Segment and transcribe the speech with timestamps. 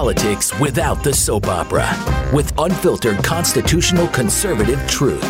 [0.00, 1.86] politics without the soap opera
[2.32, 5.20] with unfiltered constitutional conservative truth.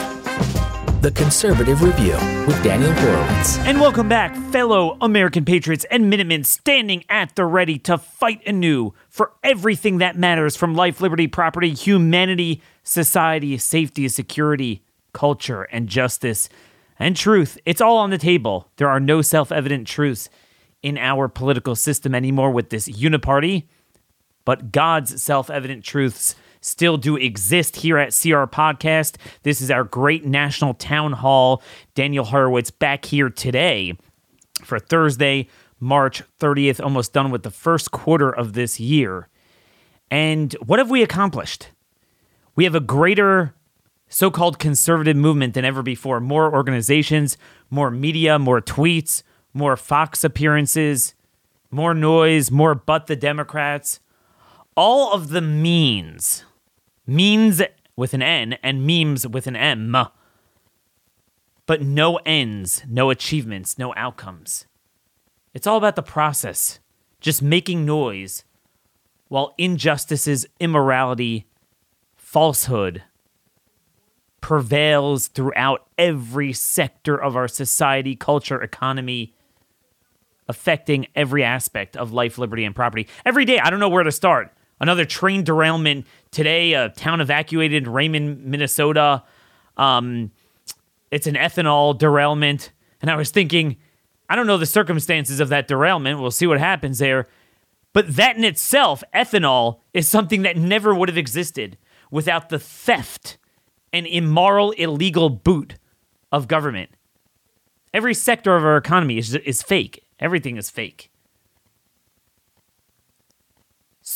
[1.02, 2.12] The Conservative Review
[2.46, 3.58] with Daniel Horowitz.
[3.58, 8.92] And welcome back, fellow American patriots and Minutemen standing at the ready to fight anew
[9.08, 16.48] for everything that matters from life, liberty, property, humanity, society, safety, security, culture, and justice
[16.96, 17.58] and truth.
[17.66, 18.70] It's all on the table.
[18.76, 20.28] There are no self evident truths
[20.80, 23.64] in our political system anymore with this uniparty,
[24.44, 29.16] but God's self evident truths still do exist here at CR Podcast.
[29.42, 31.62] This is our great national town hall.
[31.94, 33.96] Daniel Horowitz back here today
[34.62, 35.48] for Thursday,
[35.78, 39.28] March 30th, almost done with the first quarter of this year.
[40.10, 41.68] And what have we accomplished?
[42.56, 43.54] We have a greater
[44.08, 46.20] so called conservative movement than ever before.
[46.20, 47.38] More organizations,
[47.70, 49.22] more media, more tweets,
[49.54, 51.14] more Fox appearances,
[51.70, 54.00] more noise, more but the Democrats.
[54.76, 56.44] All of the means
[57.06, 57.60] means
[57.96, 59.96] with an N and memes with an M.
[61.66, 64.66] But no ends, no achievements, no outcomes.
[65.52, 66.78] It's all about the process,
[67.20, 68.44] just making noise
[69.28, 71.46] while injustices, immorality,
[72.16, 73.02] falsehood
[74.40, 79.34] prevails throughout every sector of our society, culture, economy,
[80.48, 83.06] affecting every aspect of life, liberty, and property.
[83.24, 84.52] Every day, I don't know where to start.
[84.80, 89.22] Another train derailment today, a town evacuated in Raymond, Minnesota.
[89.76, 90.30] Um,
[91.10, 92.72] it's an ethanol derailment.
[93.02, 93.76] And I was thinking,
[94.28, 96.20] I don't know the circumstances of that derailment.
[96.20, 97.26] We'll see what happens there.
[97.92, 101.76] But that in itself, ethanol, is something that never would have existed
[102.10, 103.38] without the theft
[103.92, 105.74] and immoral, illegal boot
[106.30, 106.90] of government.
[107.92, 110.04] Every sector of our economy is, is fake.
[110.20, 111.10] Everything is fake.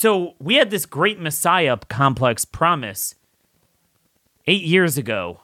[0.04, 3.14] So we had this great Messiah complex promise
[4.46, 5.40] eight years ago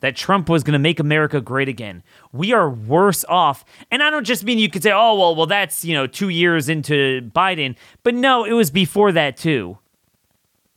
[0.00, 2.02] that Trump was going to make America great again.
[2.32, 3.64] We are worse off.
[3.92, 6.28] And I don't just mean you could say, oh, well, well, that's, you know, two
[6.28, 7.76] years into Biden.
[8.02, 9.78] But no, it was before that too.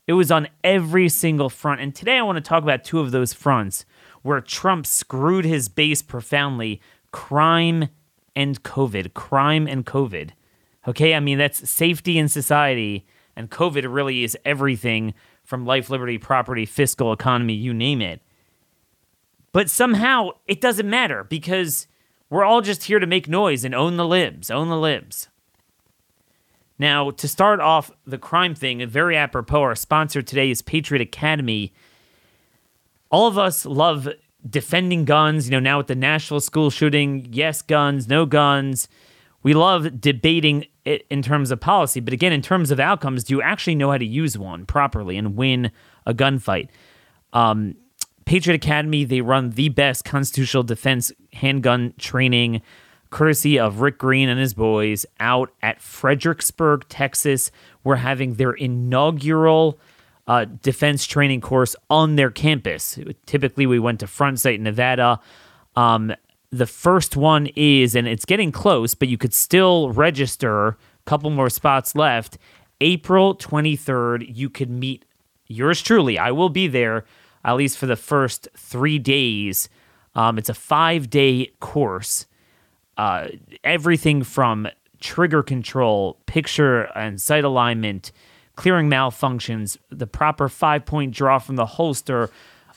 [0.06, 1.82] It was on every single front.
[1.82, 3.84] And today I want to talk about two of those fronts
[4.22, 6.80] where Trump screwed his base profoundly
[7.12, 7.90] crime
[8.36, 9.16] and COVID.
[9.16, 10.34] Crime and COVID.
[10.88, 13.06] Okay, I mean, that's safety in society,
[13.36, 18.22] and COVID really is everything from life, liberty, property, fiscal, economy, you name it.
[19.52, 21.88] But somehow it doesn't matter because
[22.30, 25.30] we're all just here to make noise and own the libs, own the libs.
[26.80, 31.74] Now, to start off the crime thing, very apropos, our sponsor today is Patriot Academy.
[33.10, 34.08] All of us love
[34.48, 38.88] defending guns, you know, now with the Nashville school shooting, yes, guns, no guns.
[39.48, 43.34] We love debating it in terms of policy, but again, in terms of outcomes, do
[43.34, 45.72] you actually know how to use one properly and win
[46.06, 46.68] a gunfight?
[47.32, 47.78] Um,
[48.26, 52.62] Patriot Academy, they run the best constitutional defense handgun training,
[53.10, 57.50] courtesy of Rick Green and his boys, out at Fredericksburg, Texas.
[57.86, 59.80] We're having their inaugural
[60.28, 63.00] uh, defense training course on their campus.
[63.26, 65.22] Typically, we went to Front Sight, Nevada.
[65.78, 66.14] Um,
[66.52, 70.68] the first one is, and it's getting close, but you could still register.
[70.70, 70.76] A
[71.06, 72.38] couple more spots left.
[72.80, 75.06] April 23rd, you could meet
[75.48, 76.18] yours truly.
[76.18, 77.06] I will be there
[77.44, 79.70] at least for the first three days.
[80.16, 82.28] Um, it's a five day course.
[82.98, 83.30] Uh,
[83.64, 84.68] everything from
[85.00, 88.12] trigger control, picture and sight alignment,
[88.56, 92.30] clearing malfunctions, the proper five point draw from the holster,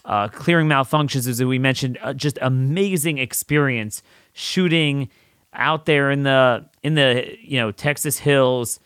[0.04, 4.02] uh, clearing malfunctions, as we mentioned, uh, just amazing experience
[4.32, 5.08] shooting
[5.52, 8.80] out there in the in the you know Texas hills.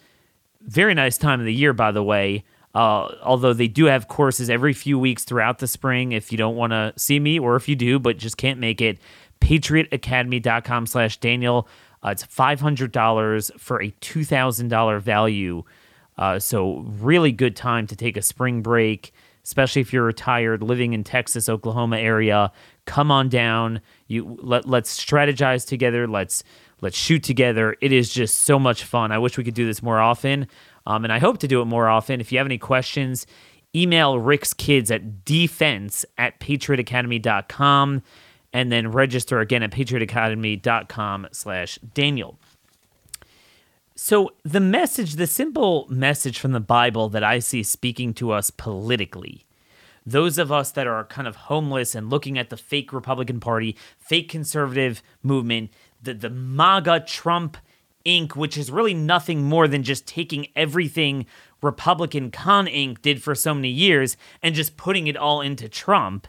[0.62, 2.44] Very nice time of the year, by the way.
[2.74, 6.10] Uh, although they do have courses every few weeks throughout the spring.
[6.10, 8.80] If you don't want to see me, or if you do but just can't make
[8.80, 8.98] it,
[9.40, 11.68] patriotacademy.com/slash Daniel.
[12.04, 15.62] Uh, it's five hundred dollars for a two thousand dollar value.
[16.16, 19.12] Uh, so really good time to take a spring break
[19.44, 22.50] especially if you're retired living in Texas, Oklahoma area.
[22.86, 23.80] Come on down.
[24.06, 26.06] You let let's strategize together.
[26.06, 26.42] Let's
[26.80, 27.76] let's shoot together.
[27.80, 29.12] It is just so much fun.
[29.12, 30.46] I wish we could do this more often.
[30.86, 32.20] Um, and I hope to do it more often.
[32.20, 33.26] If you have any questions,
[33.74, 38.02] email Rick's kids at defense at patriotacademy.com
[38.52, 42.38] and then register again at patriotacademy.com slash Daniel.
[43.96, 48.50] So, the message, the simple message from the Bible that I see speaking to us
[48.50, 49.46] politically,
[50.04, 53.76] those of us that are kind of homeless and looking at the fake Republican Party,
[53.96, 55.70] fake conservative movement,
[56.02, 57.56] the, the MAGA Trump
[58.04, 61.24] Inc., which is really nothing more than just taking everything
[61.62, 63.00] Republican Con Inc.
[63.00, 66.26] did for so many years and just putting it all into Trump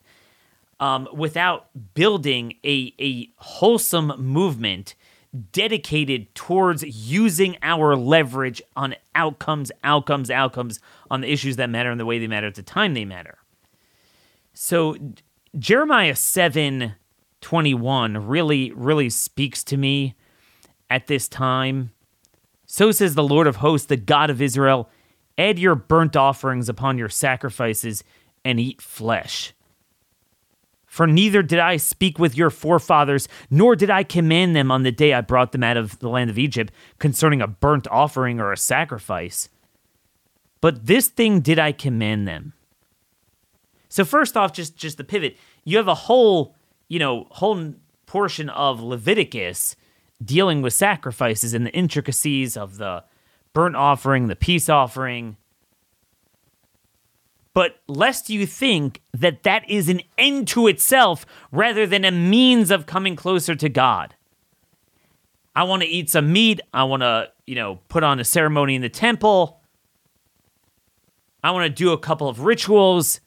[0.80, 4.94] um, without building a, a wholesome movement
[5.52, 10.80] dedicated towards using our leverage on outcomes, outcomes, outcomes
[11.10, 13.38] on the issues that matter and the way they matter at the time they matter.
[14.54, 14.98] So
[15.58, 16.96] Jeremiah 7
[17.42, 20.16] 21 really, really speaks to me
[20.90, 21.92] at this time.
[22.66, 24.90] So says the Lord of hosts, the God of Israel
[25.38, 28.04] add your burnt offerings upon your sacrifices
[28.44, 29.54] and eat flesh.
[30.96, 34.94] For neither did I speak with your forefathers, nor did I command them on the
[34.94, 38.54] day I brought them out of the land of Egypt concerning a burnt offering or
[38.54, 39.50] a sacrifice.
[40.62, 42.54] But this thing did I command them.
[43.90, 46.56] So first off, just just the pivot, you have a whole,
[46.88, 47.74] you know, whole
[48.06, 49.76] portion of Leviticus
[50.24, 53.04] dealing with sacrifices and the intricacies of the
[53.52, 55.36] burnt offering, the peace offering,
[57.56, 62.70] but lest you think that that is an end to itself rather than a means
[62.70, 64.14] of coming closer to God.
[65.56, 66.60] I want to eat some meat.
[66.74, 69.62] I want to, you know, put on a ceremony in the temple.
[71.46, 73.22] I want to do a couple of rituals.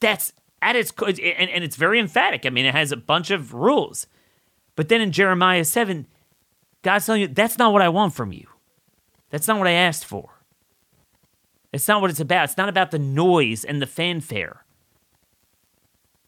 [0.00, 2.44] That's at its and, and it's very emphatic.
[2.44, 4.08] I mean, it has a bunch of rules.
[4.74, 6.08] But then in Jeremiah 7,
[6.82, 8.48] God's telling you, that's not what I want from you.
[9.30, 10.35] That's not what I asked for.
[11.72, 12.44] It's not what it's about.
[12.44, 14.64] It's not about the noise and the fanfare.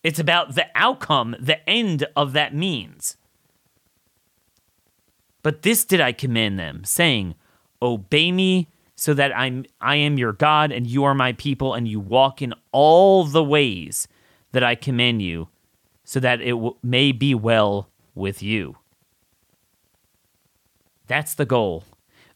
[0.03, 3.17] It's about the outcome, the end of that means.
[5.43, 7.35] But this did I command them, saying,
[7.81, 11.87] Obey me, so that I'm I am your God, and you are my people, and
[11.87, 14.09] you walk in all the ways
[14.53, 15.49] that I command you,
[16.05, 18.77] so that it w- may be well with you.
[21.07, 21.85] That's the goal.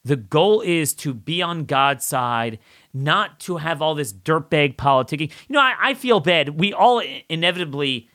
[0.04, 2.58] The goal is to be on God's side,
[2.94, 5.30] not to have all this dirtbag politicking.
[5.48, 6.60] You know, I, I feel bad.
[6.60, 8.08] We all inevitably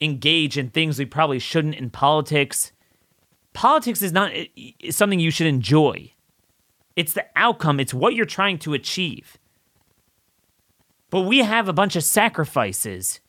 [0.00, 2.72] engage in things we probably shouldn't in politics.
[3.52, 4.32] Politics is not
[4.90, 6.12] something you should enjoy.
[6.96, 9.38] It's the outcome, it's what you're trying to achieve.
[11.10, 13.20] But we have a bunch of sacrifices.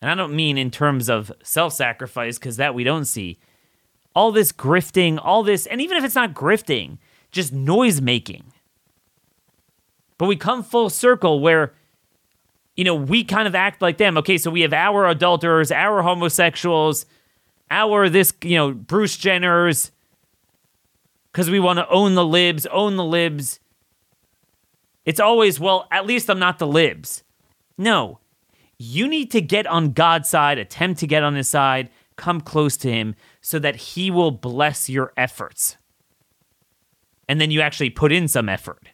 [0.00, 3.38] And I don't mean in terms of self sacrifice, because that we don't see
[4.14, 6.98] all this grifting, all this, and even if it's not grifting,
[7.30, 8.49] just noise making.
[10.20, 11.72] But we come full circle where,
[12.76, 14.18] you know, we kind of act like them.
[14.18, 17.06] Okay, so we have our adulterers, our homosexuals,
[17.70, 19.92] our this, you know, Bruce Jenners,
[21.32, 23.60] because we want to own the libs, own the libs.
[25.06, 27.22] It's always, well, at least I'm not the libs.
[27.78, 28.18] No,
[28.76, 32.76] you need to get on God's side, attempt to get on his side, come close
[32.76, 35.78] to him so that he will bless your efforts.
[37.26, 38.89] And then you actually put in some effort.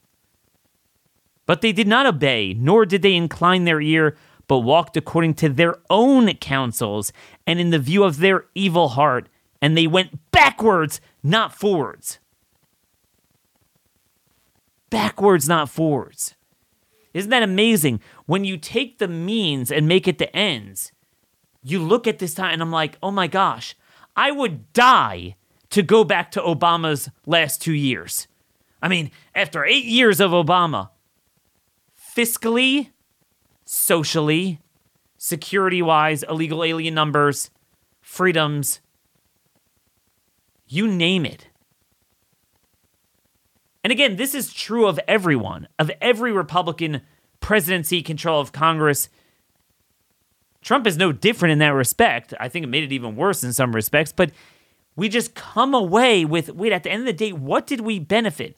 [1.46, 4.16] But they did not obey, nor did they incline their ear,
[4.48, 7.12] but walked according to their own counsels
[7.46, 9.28] and in the view of their evil heart,
[9.62, 12.18] and they went backwards, not forwards.
[14.90, 16.34] Backwards, not forwards.
[17.14, 18.00] Isn't that amazing?
[18.26, 20.92] When you take the means and make it the ends,
[21.62, 23.74] you look at this time and I'm like, oh my gosh,
[24.14, 25.36] I would die
[25.70, 28.28] to go back to Obama's last two years.
[28.82, 30.90] I mean, after eight years of Obama,
[32.16, 32.90] fiscally,
[33.64, 34.60] socially,
[35.18, 37.50] security wise, illegal alien numbers,
[38.00, 38.80] freedoms,
[40.66, 41.48] you name it.
[43.84, 47.02] And again, this is true of everyone, of every Republican
[47.40, 49.08] presidency, control of Congress,
[50.62, 52.34] Trump is no different in that respect.
[52.40, 54.32] I think it made it even worse in some respects, but
[54.96, 58.00] we just come away with wait, at the end of the day, what did we
[58.00, 58.56] benefit?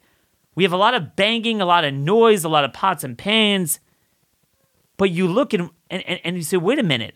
[0.58, 3.16] We have a lot of banging, a lot of noise, a lot of pots and
[3.16, 3.78] pans.
[4.96, 7.14] But you look and, and, and you say, wait a minute,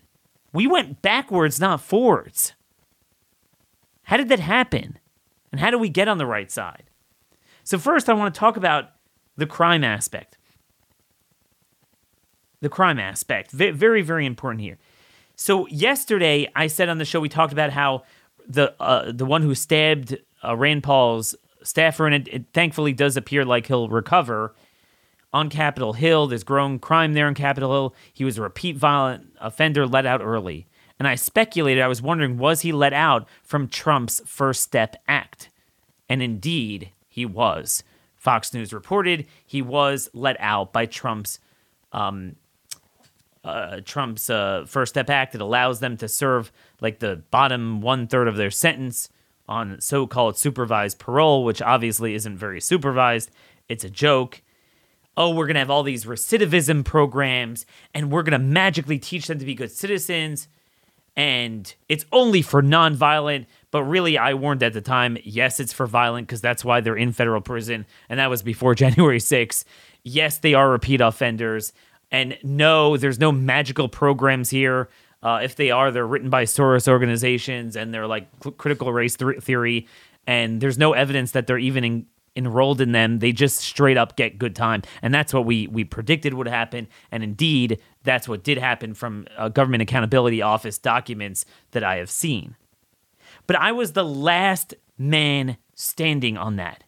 [0.53, 2.53] we went backwards, not forwards.
[4.03, 4.97] How did that happen?
[5.51, 6.83] And how do we get on the right side?
[7.65, 8.91] So, first, I want to talk about
[9.35, 10.37] the crime aspect
[12.61, 13.51] the crime aspect.
[13.51, 14.77] Very, very important here.
[15.35, 18.03] So yesterday, I said on the show we talked about how
[18.47, 23.17] the uh, the one who stabbed uh, Rand Paul's staffer, and it, it, thankfully does
[23.17, 24.53] appear like he'll recover
[25.31, 26.27] on Capitol Hill.
[26.27, 27.95] There's growing crime there on Capitol Hill.
[28.13, 30.67] He was a repeat violent offender let out early.
[30.99, 35.49] And I speculated, I was wondering, was he let out from Trump's First Step Act?
[36.07, 37.83] And indeed, he was.
[38.15, 41.39] Fox News reported he was let out by Trump's
[41.91, 42.35] um,
[43.43, 45.35] uh, Trump's uh, First Step Act.
[45.35, 49.09] It allows them to serve like the bottom one third of their sentence
[49.47, 53.31] on so called supervised parole, which obviously isn't very supervised.
[53.69, 54.41] it's a joke.
[55.15, 59.27] Oh, we're going to have all these recidivism programs and we're going to magically teach
[59.27, 60.47] them to be good citizens.
[61.15, 65.85] And it's only for nonviolent, but really, I warned at the time yes, it's for
[65.85, 67.85] violent because that's why they're in federal prison.
[68.09, 69.65] And that was before January 6th.
[70.03, 71.73] Yes, they are repeat offenders.
[72.11, 74.89] And no, there's no magical programs here.
[75.23, 78.27] Uh, if they are, they're written by Soros organizations and they're like
[78.57, 79.87] critical race th- theory.
[80.27, 83.19] And there's no evidence that they're even in, enrolled in them.
[83.19, 84.81] They just straight up get good time.
[85.01, 86.87] And that's what we, we predicted would happen.
[87.09, 92.09] And indeed, that's what did happen from uh, Government Accountability Office documents that I have
[92.09, 92.55] seen.
[93.47, 96.83] But I was the last man standing on that.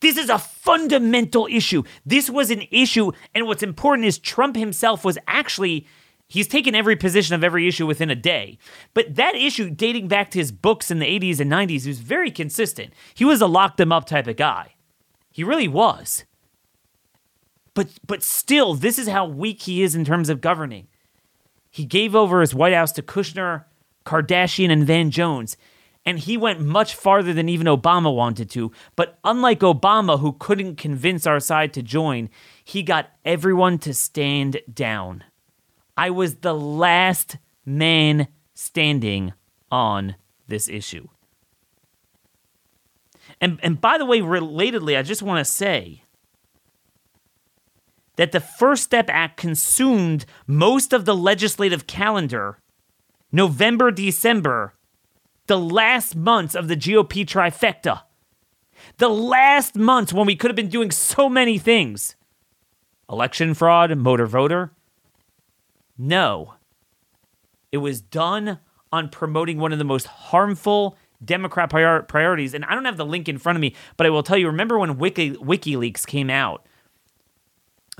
[0.00, 1.82] This is a fundamental issue.
[2.04, 3.12] This was an issue.
[3.34, 5.86] And what's important is Trump himself was actually
[6.26, 8.58] He's taken every position of every issue within a day.
[8.94, 12.30] But that issue, dating back to his books in the 80s and 90s, was very
[12.30, 12.92] consistent.
[13.14, 14.74] He was a lock them up type of guy.
[15.30, 16.24] He really was.
[17.74, 20.86] But but still, this is how weak he is in terms of governing.
[21.70, 23.64] He gave over his White House to Kushner,
[24.06, 25.56] Kardashian, and Van Jones.
[26.06, 28.70] And he went much farther than even Obama wanted to.
[28.94, 32.28] But unlike Obama, who couldn't convince our side to join,
[32.62, 35.24] he got everyone to stand down.
[35.96, 39.32] I was the last man standing
[39.70, 40.16] on
[40.48, 41.08] this issue.
[43.40, 46.02] And, and by the way, relatedly, I just want to say
[48.16, 52.58] that the First Step Act consumed most of the legislative calendar
[53.32, 54.74] November, December,
[55.46, 58.02] the last months of the GOP trifecta.
[58.98, 62.16] The last months when we could have been doing so many things
[63.10, 64.72] election fraud, motor voter,
[65.96, 66.54] no.
[67.72, 68.58] It was done
[68.92, 72.54] on promoting one of the most harmful Democrat prior- priorities.
[72.54, 74.46] And I don't have the link in front of me, but I will tell you
[74.46, 76.66] remember when Wiki- WikiLeaks came out,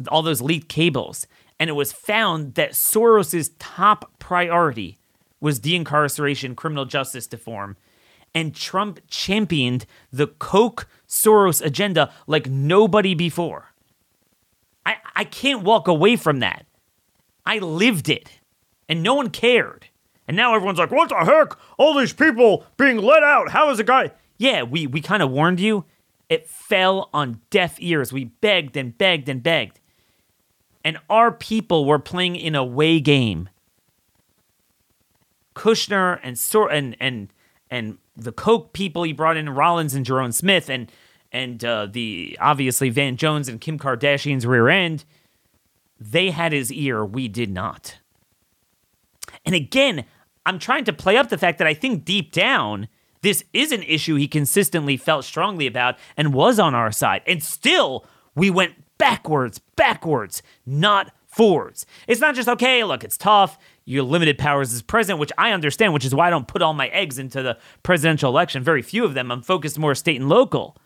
[0.08, 1.26] all those leaked cables,
[1.58, 4.98] and it was found that Soros's top priority
[5.40, 7.76] was de-incarceration, criminal justice reform.
[8.34, 13.72] And Trump championed the Koch Soros agenda like nobody before.
[14.84, 16.66] I, I can't walk away from that.
[17.46, 18.40] I lived it,
[18.88, 19.86] and no one cared.
[20.26, 21.58] And now everyone's like, what the heck?
[21.78, 23.50] All these people being let out.
[23.50, 24.12] How is a guy?
[24.38, 25.84] Yeah, we, we kind of warned you.
[26.28, 28.12] It fell on deaf ears.
[28.12, 29.80] We begged and begged and begged.
[30.82, 33.48] And our people were playing in a way game.
[35.54, 37.32] Kushner and Sor- and and
[37.70, 40.90] and the Koch people he brought in Rollins and Ja'Ron Smith and
[41.30, 45.04] and uh, the obviously Van Jones and Kim Kardashian's rear end
[45.98, 47.98] they had his ear, we did not.
[49.44, 50.04] And again,
[50.46, 52.88] I'm trying to play up the fact that I think deep down,
[53.22, 57.22] this is an issue he consistently felt strongly about and was on our side.
[57.26, 61.86] And still, we went backwards, backwards, not forwards.
[62.06, 63.58] It's not just, okay, look, it's tough.
[63.84, 66.74] You're limited powers as president, which I understand, which is why I don't put all
[66.74, 68.62] my eggs into the presidential election.
[68.62, 69.30] Very few of them.
[69.30, 70.76] I'm focused more state and local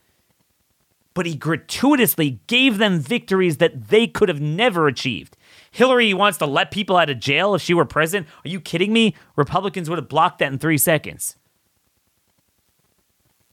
[1.15, 5.37] but he gratuitously gave them victories that they could have never achieved.
[5.71, 8.29] Hillary wants to let people out of jail if she were president.
[8.45, 9.15] Are you kidding me?
[9.37, 11.37] Republicans would have blocked that in three seconds.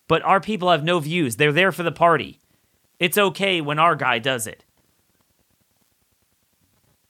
[0.08, 1.36] But our people have no views.
[1.36, 2.40] They're there for the party.
[3.00, 4.64] It's okay when our guy does it.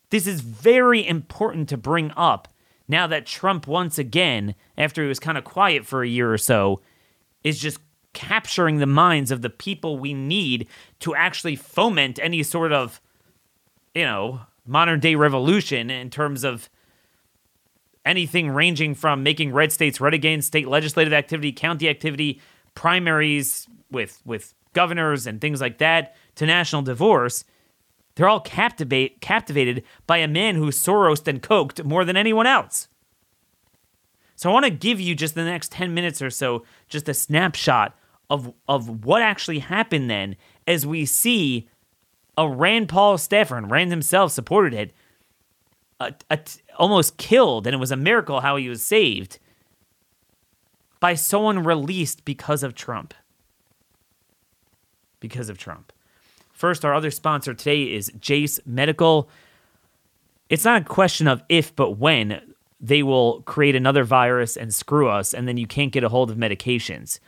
[0.09, 2.47] This is very important to bring up
[2.87, 6.37] now that Trump, once again, after he was kind of quiet for a year or
[6.37, 6.81] so,
[7.43, 7.79] is just
[8.15, 10.67] capturing the minds of the people we need
[11.01, 12.99] to actually foment any sort of,
[13.93, 16.67] you know, modern day revolution in terms of
[18.03, 22.41] anything ranging from making red states red again, state legislative activity, county activity,
[22.73, 27.43] primaries with with governors and things like that, to national divorce.
[28.15, 32.87] They're all captivate, captivated by a man who Soros and coked more than anyone else.
[34.37, 37.13] So I want to give you just the next 10 minutes or so, just a
[37.13, 37.97] snapshot
[38.29, 40.35] of of what actually happened then
[40.67, 41.67] as we see
[42.37, 44.93] a Rand Paul staffer and Rand himself supported it
[45.99, 46.11] uh,
[46.77, 49.39] almost killed and it was a miracle how he was saved
[50.99, 53.13] by someone released because of Trump.
[55.19, 55.93] Because of Trump.
[56.51, 59.29] First our other sponsor today is Jase Medical.
[60.49, 62.41] It's not a question of if but when
[62.81, 66.29] they will create another virus and screw us and then you can't get a hold
[66.29, 67.19] of medications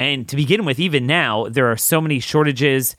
[0.00, 2.96] and to begin with, even now, there are so many shortages.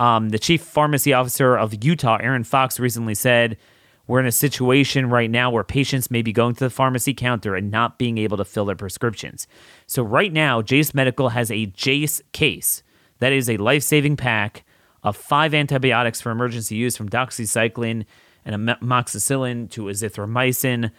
[0.00, 3.58] Um, the chief pharmacy officer of Utah, Aaron Fox, recently said,
[4.06, 7.54] We're in a situation right now where patients may be going to the pharmacy counter
[7.54, 9.46] and not being able to fill their prescriptions.
[9.86, 12.82] So, right now, Jase Medical has a Jase Case.
[13.18, 14.64] That is a life saving pack
[15.02, 18.04] of five antibiotics for emergency use from doxycycline
[18.44, 20.90] and amoxicillin to azithromycin.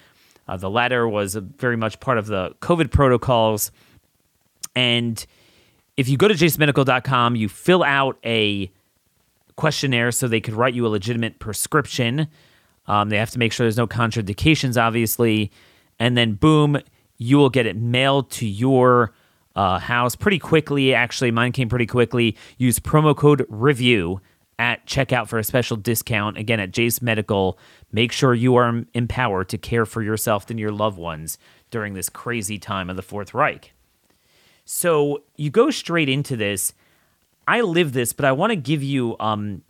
[0.48, 3.72] Uh, the latter was very much part of the COVID protocols.
[4.76, 5.26] And
[6.00, 8.72] if you go to jasemedical.com, you fill out a
[9.58, 12.30] questionnaire so they could write you a legitimate prescription.
[12.88, 15.52] Um, they have to make sure there's no contraindications, obviously.
[16.00, 16.80] And then, boom,
[17.18, 19.14] you will get it mailed to your
[19.58, 20.94] uh, house pretty quickly.
[20.94, 22.38] Actually, mine came pretty quickly.
[22.58, 24.22] Use promo code REVIEW
[24.58, 26.38] at checkout for a special discount.
[26.38, 27.60] Again, at Jase Medical.
[27.92, 31.38] Make sure you are empowered to care for yourself and your loved ones
[31.72, 33.74] during this crazy time of the Fourth Reich.
[34.72, 36.74] So you go straight into this.
[37.48, 39.64] I live this, but I want to give you um,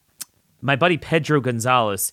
[0.61, 2.11] my buddy Pedro Gonzalez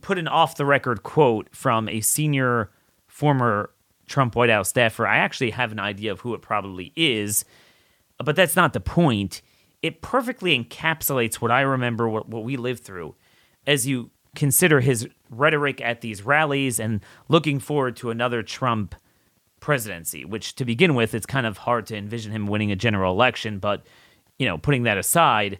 [0.00, 2.72] put an off the record quote from a senior
[3.06, 3.70] former
[4.08, 5.06] Trump White House staffer.
[5.06, 7.44] I actually have an idea of who it probably is,
[8.18, 9.40] but that's not the point.
[9.80, 13.14] It perfectly encapsulates what I remember, what, what we lived through,
[13.64, 18.96] as you consider his rhetoric at these rallies and looking forward to another Trump
[19.64, 23.10] presidency, which to begin with, it's kind of hard to envision him winning a general
[23.10, 23.58] election.
[23.58, 23.82] But,
[24.38, 25.58] you know, putting that aside,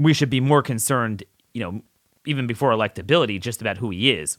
[0.00, 1.22] we should be more concerned,
[1.54, 1.82] you know,
[2.26, 4.36] even before electability, just about who he is.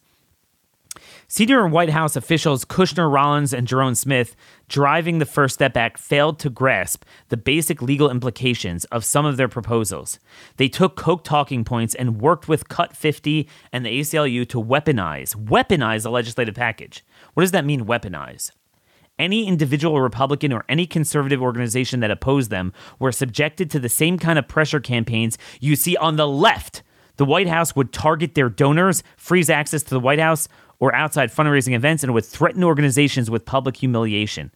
[1.27, 4.35] Senior and White House officials Kushner, Rollins, and Ja'Ron Smith
[4.67, 9.37] driving the First Step Act failed to grasp the basic legal implications of some of
[9.37, 10.19] their proposals.
[10.57, 15.35] They took Koch talking points and worked with Cut 50 and the ACLU to weaponize,
[15.35, 17.03] weaponize the legislative package.
[17.33, 18.51] What does that mean, weaponize?
[19.19, 24.17] Any individual Republican or any conservative organization that opposed them were subjected to the same
[24.17, 26.81] kind of pressure campaigns you see on the left.
[27.17, 30.47] The White House would target their donors, freeze access to the White House,
[30.81, 34.51] or outside fundraising events and would threaten organizations with public humiliation.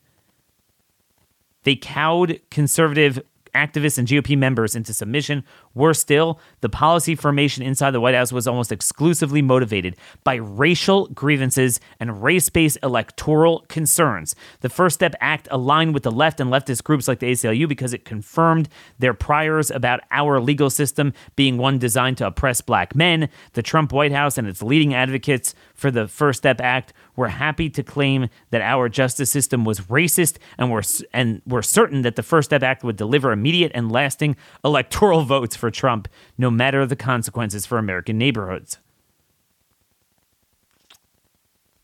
[1.63, 3.21] They cowed conservative
[3.55, 5.43] activists and GOP members into submission.
[5.73, 11.07] Worse still, the policy formation inside the White House was almost exclusively motivated by racial
[11.07, 14.35] grievances and race based electoral concerns.
[14.61, 17.93] The First Step Act aligned with the left and leftist groups like the ACLU because
[17.93, 23.29] it confirmed their priors about our legal system being one designed to oppress black men.
[23.53, 27.69] The Trump White House and its leading advocates for the First Step Act were happy
[27.69, 32.23] to claim that our justice system was racist and were and were certain that the
[32.23, 36.95] First Step Act would deliver immediate and lasting electoral votes for Trump, no matter the
[36.95, 38.79] consequences for American neighborhoods.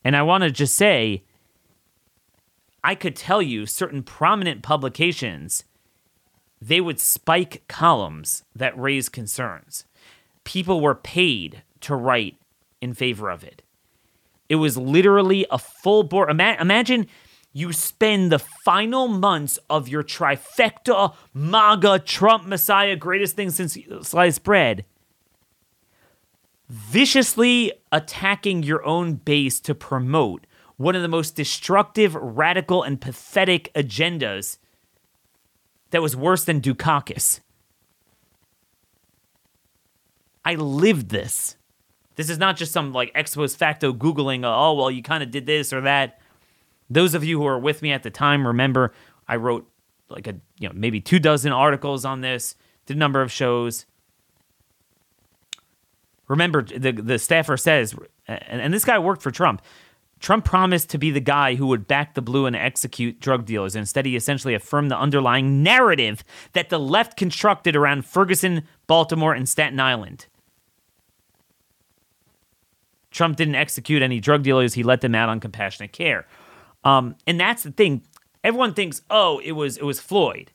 [0.04, 1.24] And I want to just say,
[2.84, 5.63] I could tell you certain prominent publications,
[6.60, 9.86] they would spike columns that raise concerns.
[10.44, 12.38] People were paid to write
[12.82, 13.62] in favor of it.
[14.51, 16.29] It was literally a full bore.
[16.29, 17.07] Ima- imagine
[17.53, 24.43] you spend the final months of your trifecta MAGA Trump Messiah, greatest thing since sliced
[24.43, 24.83] bread,
[26.67, 33.71] viciously attacking your own base to promote one of the most destructive, radical, and pathetic
[33.73, 34.57] agendas
[35.91, 37.39] that was worse than Dukakis.
[40.43, 41.55] I lived this.
[42.15, 45.24] This is not just some like ex post facto Googling, uh, oh, well, you kind
[45.24, 46.19] of did this or that.
[46.89, 48.93] Those of you who were with me at the time remember
[49.28, 49.67] I wrote
[50.10, 53.86] like a, you know, maybe two dozen articles on this, did a number of shows.
[56.28, 57.95] Remember, the, the staffer says,
[58.28, 59.62] and, and this guy worked for Trump.
[60.19, 63.76] Trump promised to be the guy who would back the blue and execute drug dealers.
[63.76, 69.50] Instead, he essentially affirmed the underlying narrative that the left constructed around Ferguson, Baltimore, and
[69.50, 70.28] Staten Island.
[73.12, 74.74] Trump didn't execute any drug dealers.
[74.74, 76.26] He let them out on compassionate care.
[76.84, 78.04] Um, and that's the thing.
[78.43, 80.52] Everyone thinks, oh, it was it was Floyd.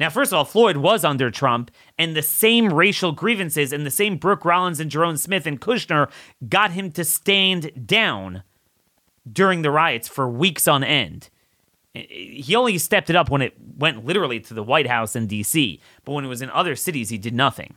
[0.00, 3.92] Now, first of all, Floyd was under Trump, and the same racial grievances and the
[3.92, 6.10] same Brooke Rollins and Ja'Ron Smith and Kushner
[6.48, 8.42] got him to stand down
[9.30, 11.30] during the riots for weeks on end.
[11.94, 15.80] He only stepped it up when it went literally to the White House in D.C.,
[16.04, 17.74] but when it was in other cities, he did nothing.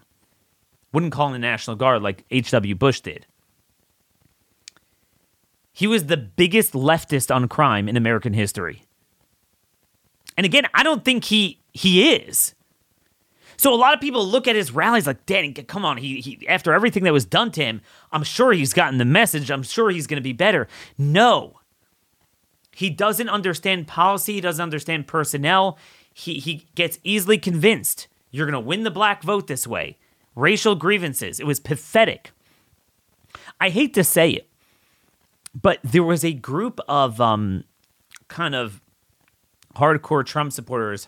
[0.92, 2.74] Wouldn't call in the National Guard like H.W.
[2.74, 3.28] Bush did.
[5.78, 8.82] He was the biggest leftist on crime in American history.
[10.36, 12.56] And again, I don't think he he is.
[13.58, 16.48] So a lot of people look at his rallies like, Danny, come on, he, he
[16.48, 19.52] after everything that was done to him, I'm sure he's gotten the message.
[19.52, 20.68] I'm sure he's going to be better.
[20.98, 21.60] No.
[22.76, 25.78] He doesn't understand policy, he doesn't understand personnel.
[26.12, 30.00] He he gets easily convinced you're going to win the black vote this way.
[30.36, 31.40] Racial grievances.
[31.40, 32.32] It was pathetic.
[33.62, 34.50] I hate to say it
[35.60, 37.64] but there was a group of um,
[38.28, 38.82] kind of
[39.76, 41.08] hardcore Trump supporters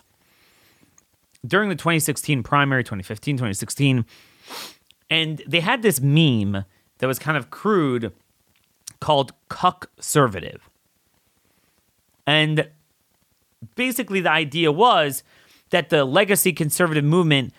[1.46, 4.04] during the 2016 primary, 2015, 2016,
[5.08, 6.64] and they had this meme
[6.98, 8.12] that was kind of crude
[9.00, 10.68] called Cuck Conservative.
[12.26, 12.68] And
[13.74, 15.22] basically, the idea was
[15.70, 17.52] that the legacy conservative movement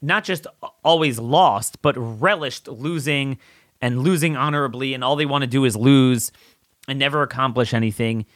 [0.00, 0.46] not just
[0.84, 3.38] always lost, but relished losing
[3.80, 6.32] and losing honorably, and all they want to do is lose
[6.88, 8.26] and never accomplish anything.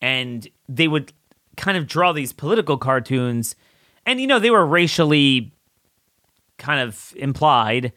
[0.00, 1.12] And they would
[1.56, 3.54] kind of draw these political cartoons,
[4.06, 5.52] and you know, they were racially
[6.58, 7.92] kind of implied.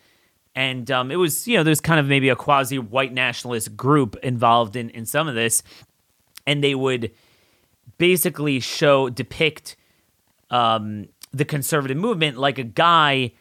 [0.55, 4.15] And um, it was, you know, there's kind of maybe a quasi white nationalist group
[4.23, 5.63] involved in, in some of this.
[6.45, 7.11] And they would
[7.97, 9.75] basically show, depict
[10.49, 13.31] um, the conservative movement like a guy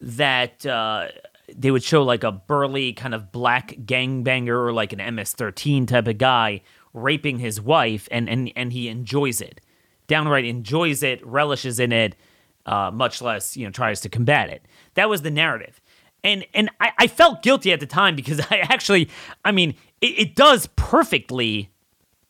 [0.00, 1.08] that uh,
[1.54, 6.08] they would show like a burly kind of black gangbanger or like an MS-13 type
[6.08, 9.60] of guy raping his wife, and and and he enjoys it,
[10.06, 12.16] downright enjoys it, relishes in it,
[12.64, 14.64] uh, much less you know tries to combat it.
[14.94, 15.80] That was the narrative.
[16.24, 19.08] And, and I, I felt guilty at the time because I actually,
[19.44, 21.70] I mean, it, it does perfectly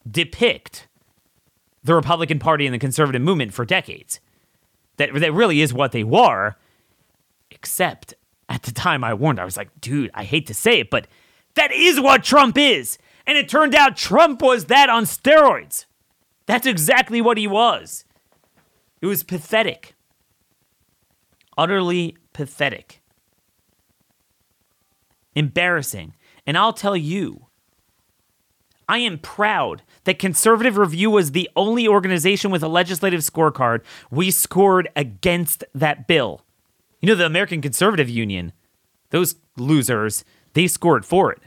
[0.09, 0.87] depict
[1.83, 4.20] the Republican Party and the conservative movement for decades.
[4.98, 6.57] That that really is what they were.
[7.50, 8.14] Except
[8.48, 11.06] at the time I warned, I was like, dude, I hate to say it, but
[11.54, 12.98] that is what Trump is.
[13.26, 15.87] And it turned out Trump was that on steroids.
[16.46, 18.04] That's exactly what he was.
[19.00, 19.94] It was pathetic.
[21.59, 23.02] Utterly pathetic.
[25.35, 26.14] Embarrassing.
[26.46, 27.46] And I'll tell you,
[28.88, 33.80] I am proud that Conservative Review was the only organization with a legislative scorecard.
[34.11, 36.45] We scored against that bill.
[37.07, 38.53] You know, the American Conservative Union,
[39.11, 41.38] those losers, they scored for it.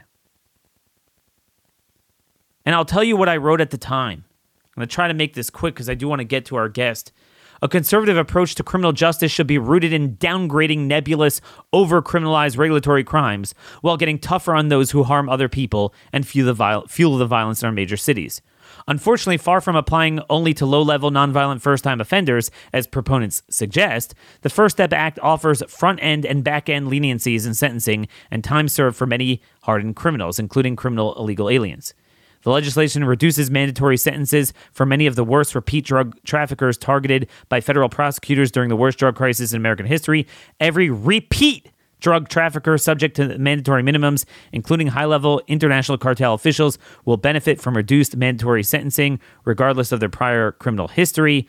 [2.64, 4.24] And I'll tell you what I wrote at the time.
[4.64, 6.56] I'm going to try to make this quick because I do want to get to
[6.56, 7.12] our guest.
[7.60, 11.42] A conservative approach to criminal justice should be rooted in downgrading nebulous,
[11.74, 16.54] over criminalized regulatory crimes while getting tougher on those who harm other people and fuel
[16.54, 18.40] the, fuel the violence in our major cities.
[18.88, 24.14] Unfortunately, far from applying only to low level nonviolent first time offenders, as proponents suggest,
[24.42, 28.68] the First Step Act offers front end and back end leniencies in sentencing and time
[28.68, 31.94] served for many hardened criminals, including criminal illegal aliens.
[32.42, 37.60] The legislation reduces mandatory sentences for many of the worst repeat drug traffickers targeted by
[37.60, 40.26] federal prosecutors during the worst drug crisis in American history.
[40.58, 47.16] Every repeat drug trafficker subject to mandatory minimums, including high level international cartel officials, will
[47.16, 51.46] benefit from reduced mandatory sentencing, regardless of their prior criminal history.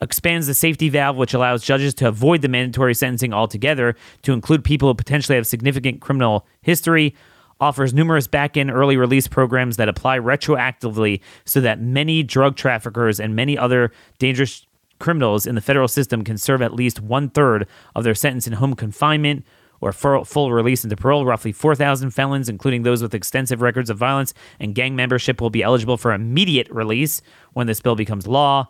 [0.00, 4.64] Expands the safety valve, which allows judges to avoid the mandatory sentencing altogether to include
[4.64, 7.14] people who potentially have significant criminal history
[7.60, 13.20] offers numerous back end early release programs that apply retroactively so that many drug traffickers
[13.20, 14.66] and many other dangerous
[14.98, 18.54] criminals in the federal system can serve at least one third of their sentence in
[18.54, 19.44] home confinement
[19.82, 21.26] or full release into parole.
[21.26, 25.62] Roughly 4,000 felons, including those with extensive records of violence and gang membership, will be
[25.62, 27.20] eligible for immediate release
[27.52, 28.68] when this bill becomes law.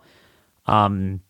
[0.65, 1.21] Um,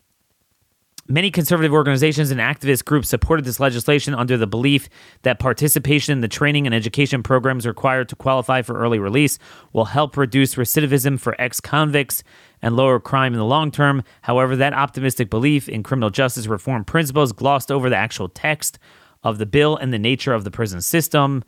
[1.10, 4.88] Many conservative organizations and activist groups supported this legislation under the belief
[5.24, 9.38] that participation in the training and education programs required to qualify for early release
[9.74, 12.24] will help reduce recidivism for ex convicts
[12.62, 14.02] and lower crime in the long term.
[14.22, 18.80] However, that optimistic belief in criminal justice reform principles glossed over the actual text
[19.24, 21.44] of the bill and the nature of the prison system.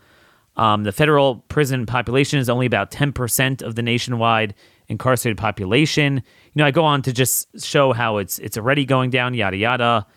[0.57, 4.55] Um, the federal prison population is only about 10% of the nationwide
[4.87, 6.15] incarcerated population.
[6.15, 9.57] You know, I go on to just show how it's it's already going down, yada
[9.57, 10.07] yada.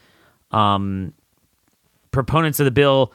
[0.51, 1.12] Um,
[2.11, 3.12] proponents of the bill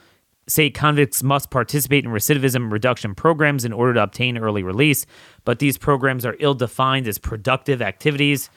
[0.48, 5.06] say convicts must participate in recidivism reduction programs in order to obtain early release,
[5.46, 8.50] but these programs are ill defined as productive activities.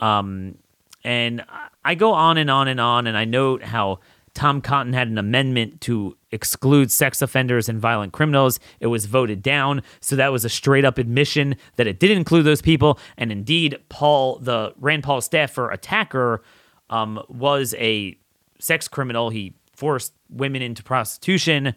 [0.00, 0.56] Um,
[1.04, 1.44] and
[1.84, 4.00] I go on and on and on, and I note how
[4.38, 8.60] Tom Cotton had an amendment to exclude sex offenders and violent criminals.
[8.78, 9.82] It was voted down.
[10.00, 13.00] So that was a straight up admission that it did include those people.
[13.16, 16.44] And indeed, Paul, the Rand Paul staffer attacker,
[16.88, 18.16] um, was a
[18.60, 19.30] sex criminal.
[19.30, 21.74] He forced women into prostitution.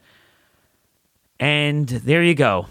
[1.40, 2.68] And there you go.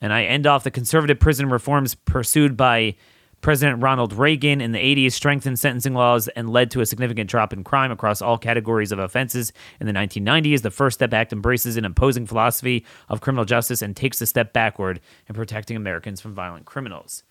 [0.00, 2.94] And I end off the conservative prison reforms pursued by
[3.42, 7.52] President Ronald Reagan in the 80s strengthened sentencing laws and led to a significant drop
[7.52, 9.52] in crime across all categories of offenses.
[9.80, 13.96] In the 1990s, the First Step Act embraces an opposing philosophy of criminal justice and
[13.96, 17.24] takes a step backward in protecting Americans from violent criminals.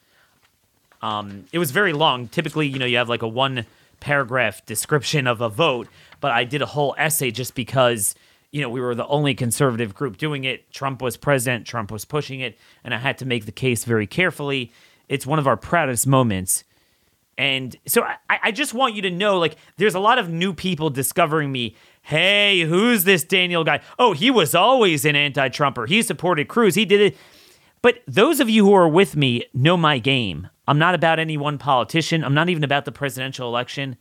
[1.02, 2.28] Um, it was very long.
[2.28, 3.66] Typically, you know, you have like a one
[4.02, 5.88] paragraph description of a vote,
[6.20, 8.16] but I did a whole essay just because
[8.52, 10.70] you know, we were the only conservative group doing it.
[10.74, 14.06] Trump was president, Trump was pushing it, and I had to make the case very
[14.06, 14.74] carefully
[15.12, 16.64] it's one of our proudest moments
[17.38, 20.54] And so I, I just want you to know like, there's a lot of new
[20.54, 21.76] people discovering me.
[22.04, 23.82] Hey, who's this Daniel guy?
[23.98, 25.86] Oh, he was always an anti Trumper.
[25.88, 26.76] He supported Cruz.
[26.76, 27.18] He did it.
[27.82, 30.50] But those of you who are with me know my game.
[30.68, 32.24] I'm not about any one politician.
[32.24, 33.98] I'm not even about the presidential election.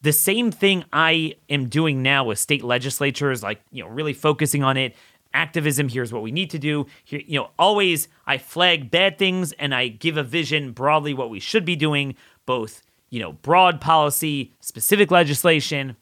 [0.00, 4.62] The same thing I am doing now with state legislatures, like, you know, really focusing
[4.62, 4.94] on it.
[5.34, 6.86] Activism, here's what we need to do.
[7.04, 11.28] Here, you know, always I flag bad things and I give a vision broadly what
[11.28, 12.14] we should be doing,
[12.46, 15.96] both, you know, broad policy, specific legislation,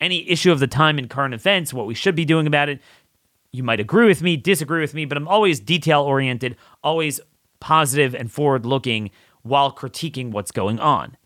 [0.00, 2.80] any issue of the time and current events, what we should be doing about it.
[3.52, 7.20] You might agree with me, disagree with me, but I'm always detail oriented, always
[7.60, 9.10] positive and forward looking
[9.42, 11.16] while critiquing what's going on.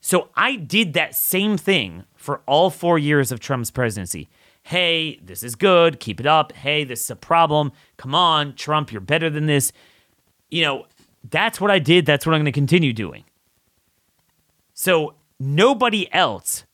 [0.00, 4.28] So I did that same thing for all four years of Trump's presidency.
[4.62, 6.00] Hey, this is good.
[6.00, 6.52] Keep it up.
[6.52, 7.72] Hey, this is a problem.
[7.96, 9.72] Come on, Trump, you're better than this.
[10.50, 10.86] You know,
[11.28, 12.06] that's what I did.
[12.06, 13.24] That's what I'm going to continue doing.
[14.74, 16.64] So nobody else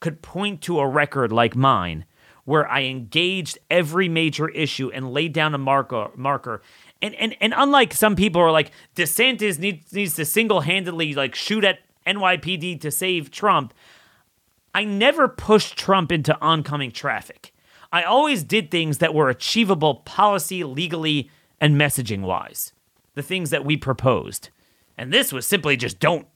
[0.00, 2.04] could point to a record like mine
[2.44, 6.62] where I engaged every major issue and laid down a marker marker.
[7.02, 11.34] And and and unlike some people who are like DeSantis needs needs to single-handedly like
[11.34, 13.74] shoot at NYPD to save Trump.
[14.74, 17.52] I never pushed Trump into oncoming traffic.
[17.92, 21.30] I always did things that were achievable policy, legally,
[21.60, 22.72] and messaging wise.
[23.14, 24.50] The things that we proposed.
[24.96, 26.26] And this was simply just don't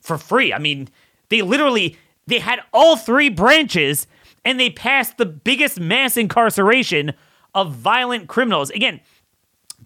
[0.00, 0.52] for free.
[0.52, 0.88] I mean,
[1.28, 4.06] they literally they had all three branches
[4.44, 7.12] and they passed the biggest mass incarceration
[7.54, 8.70] of violent criminals.
[8.70, 9.00] Again,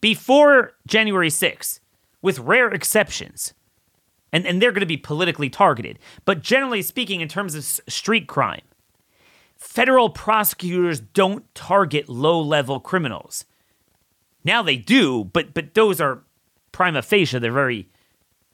[0.00, 1.81] before January 6th,
[2.22, 3.54] with rare exceptions.
[4.32, 5.98] And, and they're going to be politically targeted.
[6.24, 8.62] But generally speaking, in terms of street crime,
[9.56, 13.44] federal prosecutors don't target low level criminals.
[14.44, 16.22] Now they do, but but those are
[16.72, 17.88] prima facie, they're very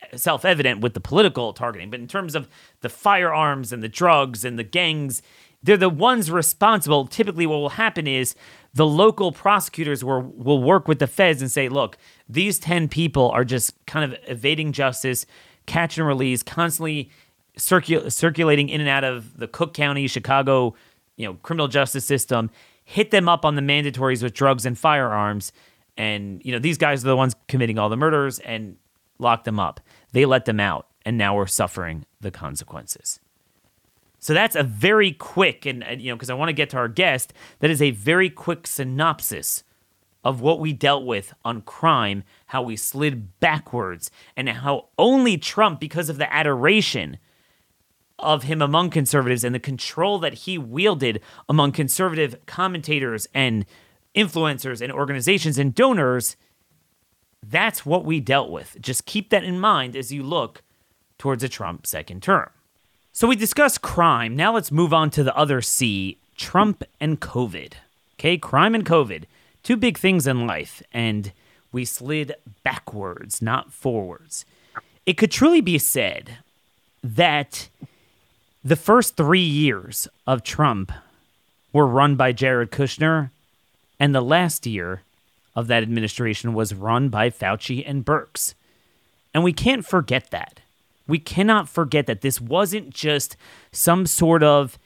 [0.00, 1.90] eh, self evident with the political targeting.
[1.90, 2.48] But in terms of
[2.80, 5.22] the firearms and the drugs and the gangs,
[5.62, 7.06] they're the ones responsible.
[7.06, 8.34] Typically, what will happen is
[8.74, 11.96] the local prosecutors will, will work with the feds and say, look,
[12.28, 15.24] these 10 people are just kind of evading justice,
[15.66, 17.10] catch and release, constantly
[17.56, 20.74] circul- circulating in and out of the Cook County, Chicago,
[21.16, 22.50] you know, criminal justice system.
[22.84, 25.52] Hit them up on the mandatories with drugs and firearms.
[25.96, 28.76] And, you know, these guys are the ones committing all the murders and
[29.18, 29.80] lock them up.
[30.12, 30.88] They let them out.
[31.06, 33.20] And now we're suffering the consequences.
[34.18, 36.78] So that's a very quick, and, and you know, because I want to get to
[36.78, 39.64] our guest, that is a very quick synopsis
[40.24, 45.78] of what we dealt with on crime, how we slid backwards, and how only Trump,
[45.78, 47.18] because of the adoration
[48.18, 53.66] of him among conservatives and the control that he wielded among conservative commentators and
[54.14, 56.36] influencers and organizations and donors,
[57.42, 58.76] that's what we dealt with.
[58.80, 60.62] Just keep that in mind as you look
[61.18, 62.48] towards a Trump second term.
[63.12, 64.34] So we discussed crime.
[64.34, 67.74] Now let's move on to the other C Trump and COVID.
[68.14, 69.24] Okay, crime and COVID.
[69.64, 70.80] Two big things in life.
[70.92, 71.32] And
[71.72, 74.44] we slid backwards, not forwards.
[75.04, 76.38] It could truly be said
[77.02, 77.68] that
[78.62, 80.92] the first three years of Trump
[81.72, 83.30] were run by Jared Kushner,
[83.98, 85.02] and the last year
[85.56, 88.54] of that administration was run by Fauci and Birx.
[89.34, 90.60] And we can't forget that.
[91.06, 93.36] We cannot forget that this wasn't just
[93.72, 94.78] some sort of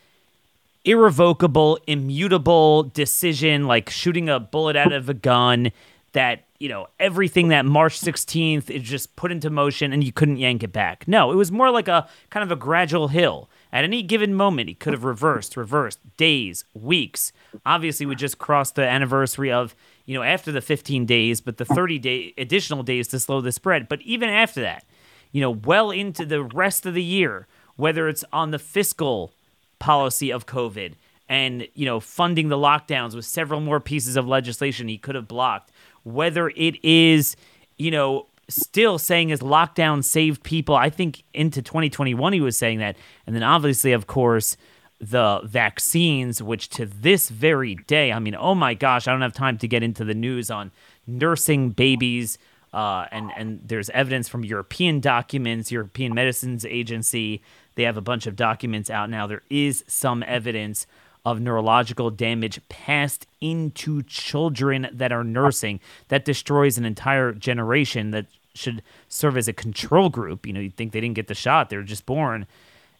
[0.89, 5.71] irrevocable, immutable decision like shooting a bullet out of a gun
[6.13, 10.39] that, you know, everything that March 16th is just put into motion and you couldn't
[10.39, 11.07] yank it back.
[11.07, 13.51] No, it was more like a kind of a gradual hill.
[13.71, 17.33] At any given moment, he could have reversed, reversed days, weeks.
[17.67, 21.67] Obviously, we just crossed the anniversary of, you know, after the 15 days, but the
[21.67, 23.91] 30 day additional days to slow the spread.
[23.91, 24.87] But even after that,
[25.33, 27.47] you know, well into the rest of the year,
[27.77, 29.35] whether it's on the fiscal
[29.79, 30.95] policy of COVID
[31.29, 35.29] and, you know, funding the lockdowns with several more pieces of legislation he could have
[35.29, 35.71] blocked,
[36.05, 37.37] whether it is,
[37.77, 40.75] you know, still saying his lockdown saved people.
[40.75, 42.97] I think into 2021 he was saying that.
[43.27, 44.57] And then obviously, of course,
[45.01, 49.35] the vaccines, which to this very day, I mean, oh my gosh, I don't have
[49.35, 50.73] time to get into the news on
[51.07, 52.39] nursing babies
[52.73, 57.43] uh, and and there's evidence from European documents, European Medicines Agency.
[57.79, 59.29] They have a bunch of documents out now.
[59.29, 60.85] There is some evidence
[61.25, 68.27] of neurological damage passed into children that are nursing that destroys an entire generation that
[68.53, 70.45] should serve as a control group.
[70.45, 72.49] You know, you'd think they didn't get the shot; they're just born.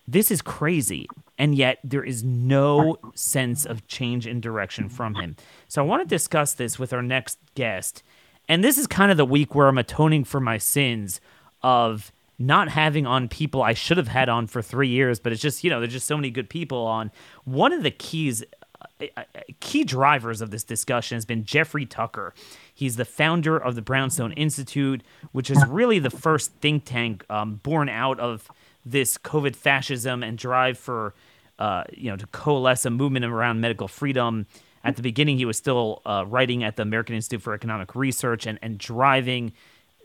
[0.07, 5.35] This is crazy, and yet there is no sense of change in direction from him.
[5.67, 8.05] So I want to discuss this with our next guest
[8.49, 11.21] and this is kind of the week where I'm atoning for my sins
[11.63, 15.43] of not having on people I should have had on for three years, but it's
[15.43, 17.11] just, you know, there's just so many good people on.
[17.45, 18.45] One of the keys,
[18.81, 19.23] uh, uh,
[19.59, 22.33] key drivers of this discussion has been Jeffrey Tucker.
[22.73, 27.57] He's the founder of the Brownstone Institute, which is really the first think tank um,
[27.57, 28.49] born out of
[28.87, 31.15] this COVID fascism and drive for,
[31.59, 34.47] uh, you know, to coalesce a movement around medical freedom.
[34.85, 38.47] At the beginning, he was still uh, writing at the American Institute for Economic Research
[38.47, 39.53] and, and driving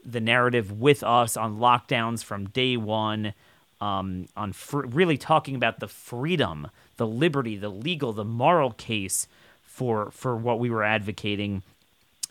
[0.06, 3.34] the narrative with us on lockdowns from day one,
[3.82, 9.28] um, on fr- really talking about the freedom, the liberty, the legal, the moral case
[9.63, 11.63] for for what we were advocating.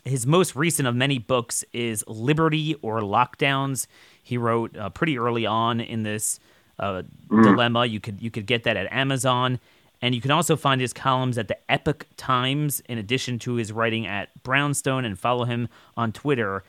[0.05, 3.87] His most recent of many books is Liberty or Lockdowns.
[4.21, 6.39] He wrote uh, pretty early on in this
[6.79, 7.43] uh, mm.
[7.43, 7.85] dilemma.
[7.85, 9.59] You could you could get that at Amazon.
[10.01, 13.71] And you can also find his columns at the Epoch Times, in addition to his
[13.71, 16.65] writing at Brownstone, and follow him on Twitter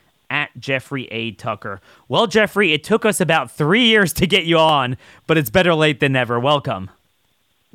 [0.55, 1.33] at Jeffrey A.
[1.33, 1.81] Tucker.
[2.09, 5.75] Well, Jeffrey, it took us about three years to get you on, but it's better
[5.75, 6.39] late than never.
[6.39, 6.91] Welcome.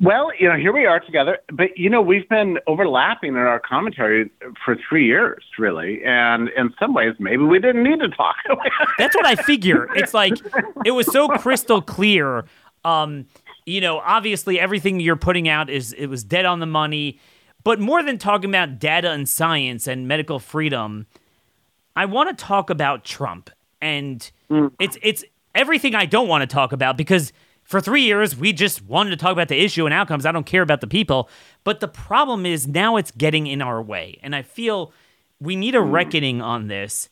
[0.00, 3.60] Well, you know, here we are together, but you know, we've been overlapping in our
[3.60, 4.30] commentary
[4.64, 8.36] for three years, really, and in some ways, maybe we didn't need to talk.
[8.98, 9.94] That's what I figure.
[9.94, 10.32] It's like
[10.86, 12.46] it was so crystal clear.
[12.82, 13.26] Um,
[13.66, 17.20] you know, obviously, everything you're putting out is it was dead on the money,
[17.62, 21.06] but more than talking about data and science and medical freedom,
[21.96, 23.50] I want to talk about Trump,
[23.80, 24.72] and mm.
[24.78, 25.24] it's it's
[25.54, 27.32] everything I don't want to talk about because
[27.64, 30.26] for three years we just wanted to talk about the issue and outcomes.
[30.26, 31.28] I don't care about the people,
[31.64, 34.92] but the problem is now it's getting in our way, and I feel
[35.40, 35.92] we need a mm.
[35.92, 37.08] reckoning on this.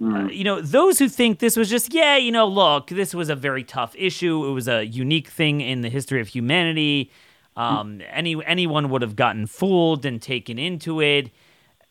[0.00, 0.26] Mm.
[0.26, 3.28] Uh, you know, those who think this was just, yeah, you know, look, this was
[3.28, 4.46] a very tough issue.
[4.46, 7.10] It was a unique thing in the history of humanity.
[7.56, 11.30] Um, any anyone would have gotten fooled and taken into it.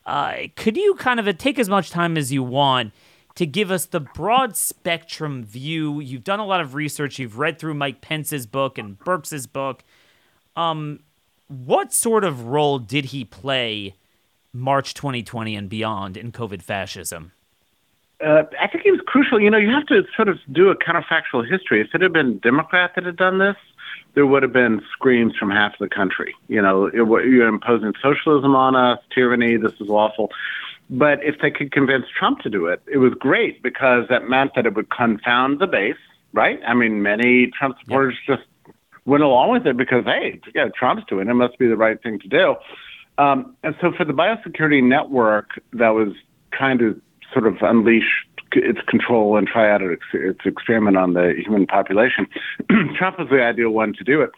[0.07, 2.93] Uh, could you kind of take as much time as you want
[3.35, 5.99] to give us the broad spectrum view?
[5.99, 7.19] You've done a lot of research.
[7.19, 9.83] You've read through Mike Pence's book and Birx's book.
[10.55, 11.01] Um,
[11.49, 13.95] what sort of role did he play
[14.53, 17.33] March 2020 and beyond in COVID fascism?
[18.25, 19.39] Uh, I think he was crucial.
[19.39, 21.81] You know, you have to sort of do a counterfactual history.
[21.81, 23.57] If it had been Democrat that had done this,
[24.17, 26.33] there would have been screams from half the country.
[26.47, 30.31] You know, it, you're imposing socialism on us, tyranny, this is awful.
[30.89, 34.55] But if they could convince Trump to do it, it was great because that meant
[34.55, 36.01] that it would confound the base,
[36.33, 36.59] right?
[36.65, 38.41] I mean, many Trump supporters just
[39.05, 42.01] went along with it because, hey, yeah, Trump's doing it, it must be the right
[42.01, 42.55] thing to do.
[43.19, 46.13] Um, and so for the biosecurity network that was
[46.51, 46.99] trying to
[47.33, 50.03] sort of unleash its control and try out its,
[50.45, 52.27] experiment on the human population.
[52.97, 54.31] Trump was the ideal one to do it.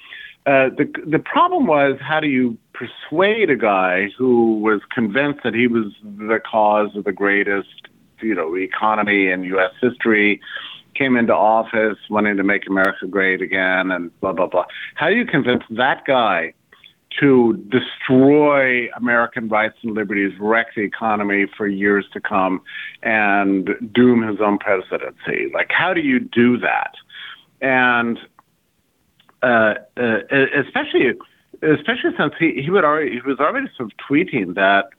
[0.46, 5.54] Uh, the the problem was how do you persuade a guy who was convinced that
[5.54, 7.90] he was the cause of the greatest
[8.22, 9.72] you know economy in U.S.
[9.82, 10.40] history,
[10.96, 14.66] came into office wanting to make America great again, and blah blah blah.
[14.96, 16.54] How do you convince that guy
[17.20, 22.62] to destroy American rights and liberties, wreck the economy for years to come,
[23.02, 25.50] and doom his own presidency.
[25.54, 26.94] Like, how do you do that?
[27.62, 28.20] And
[29.42, 30.20] uh, uh,
[30.56, 31.14] especially,
[31.62, 34.90] especially since he he would already he was already sort of tweeting that.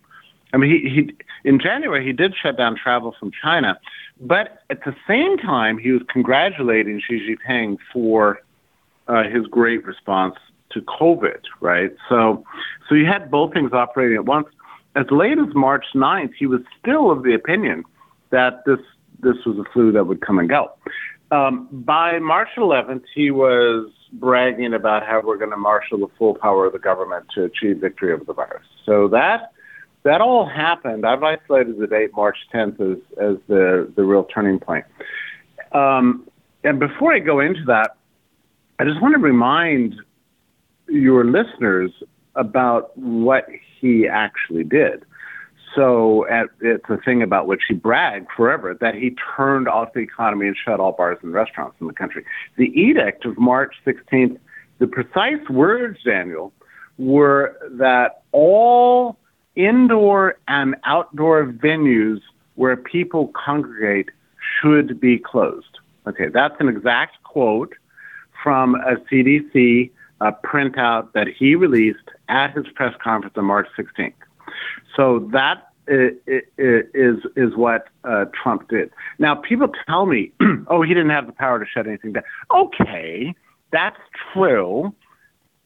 [0.52, 3.78] I mean, he, he in January he did shut down travel from China,
[4.20, 8.40] but at the same time he was congratulating Xi Jinping for
[9.08, 10.34] uh, his great response
[10.72, 11.92] to COVID, right?
[12.08, 12.44] So,
[12.88, 14.46] so you had both things operating at once.
[14.96, 17.84] As late as March 9th, he was still of the opinion
[18.30, 18.78] that this
[19.22, 20.72] this was a flu that would come and go.
[21.30, 26.34] Um, by March 11th, he was bragging about how we're going to marshal the full
[26.34, 28.64] power of the government to achieve victory over the virus.
[28.84, 29.52] So that
[30.02, 31.06] that all happened.
[31.06, 34.84] I've isolated the date March 10th as as the the real turning point.
[35.72, 36.28] Um,
[36.64, 37.96] and before I go into that,
[38.78, 39.94] I just want to remind
[40.90, 41.90] your listeners
[42.34, 43.46] about what
[43.80, 45.04] he actually did.
[45.74, 50.00] So at, it's a thing about which he bragged forever that he turned off the
[50.00, 52.24] economy and shut all bars and restaurants in the country.
[52.56, 54.38] The edict of March 16th,
[54.78, 56.52] the precise words, Daniel,
[56.98, 59.16] were that all
[59.54, 62.20] indoor and outdoor venues
[62.56, 64.10] where people congregate
[64.60, 65.78] should be closed.
[66.06, 67.74] Okay, that's an exact quote
[68.42, 69.90] from a CDC
[70.20, 71.98] a printout that he released
[72.28, 74.12] at his press conference on March 16th.
[74.96, 78.90] So that is is what uh, Trump did.
[79.18, 80.32] Now people tell me,
[80.68, 82.22] oh, he didn't have the power to shut anything down.
[82.54, 83.34] Okay,
[83.72, 83.98] that's
[84.32, 84.94] true.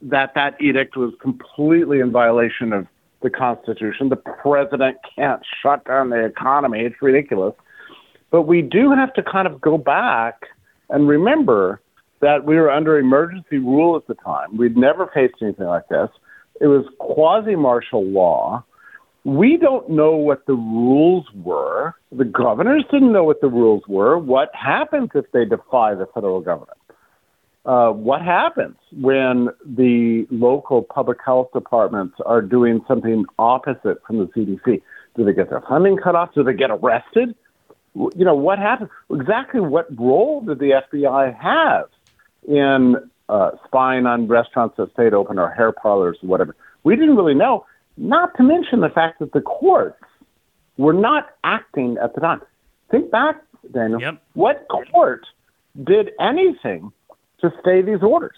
[0.00, 2.86] That that edict was completely in violation of
[3.22, 4.09] the Constitution.
[4.09, 6.80] The president can't shut down the economy.
[6.80, 7.55] It's ridiculous.
[8.30, 10.46] But we do have to kind of go back
[10.90, 11.80] and remember
[12.24, 14.56] that we were under emergency rule at the time.
[14.56, 16.08] We'd never faced anything like this.
[16.58, 18.64] It was quasi martial law.
[19.24, 21.94] We don't know what the rules were.
[22.12, 24.16] The governors didn't know what the rules were.
[24.18, 26.78] What happens if they defy the federal government?
[27.66, 34.26] Uh, what happens when the local public health departments are doing something opposite from the
[34.34, 34.80] CDC?
[35.14, 36.32] Do they get their funding cut off?
[36.34, 37.34] Do they get arrested?
[37.94, 38.88] You know, what happens?
[39.10, 41.90] Exactly what role did the FBI have
[42.47, 42.97] in
[43.28, 46.57] uh, spying on restaurants that stayed open or hair parlors or whatever?
[46.82, 47.66] We didn't really know,
[47.97, 50.03] not to mention the fact that the courts
[50.76, 52.42] were not acting at the time.
[52.90, 53.42] Think back,
[53.72, 54.01] Daniel.
[54.01, 54.22] Yep.
[54.34, 55.26] What court
[55.82, 56.92] did anything
[57.40, 58.36] to stay these orders?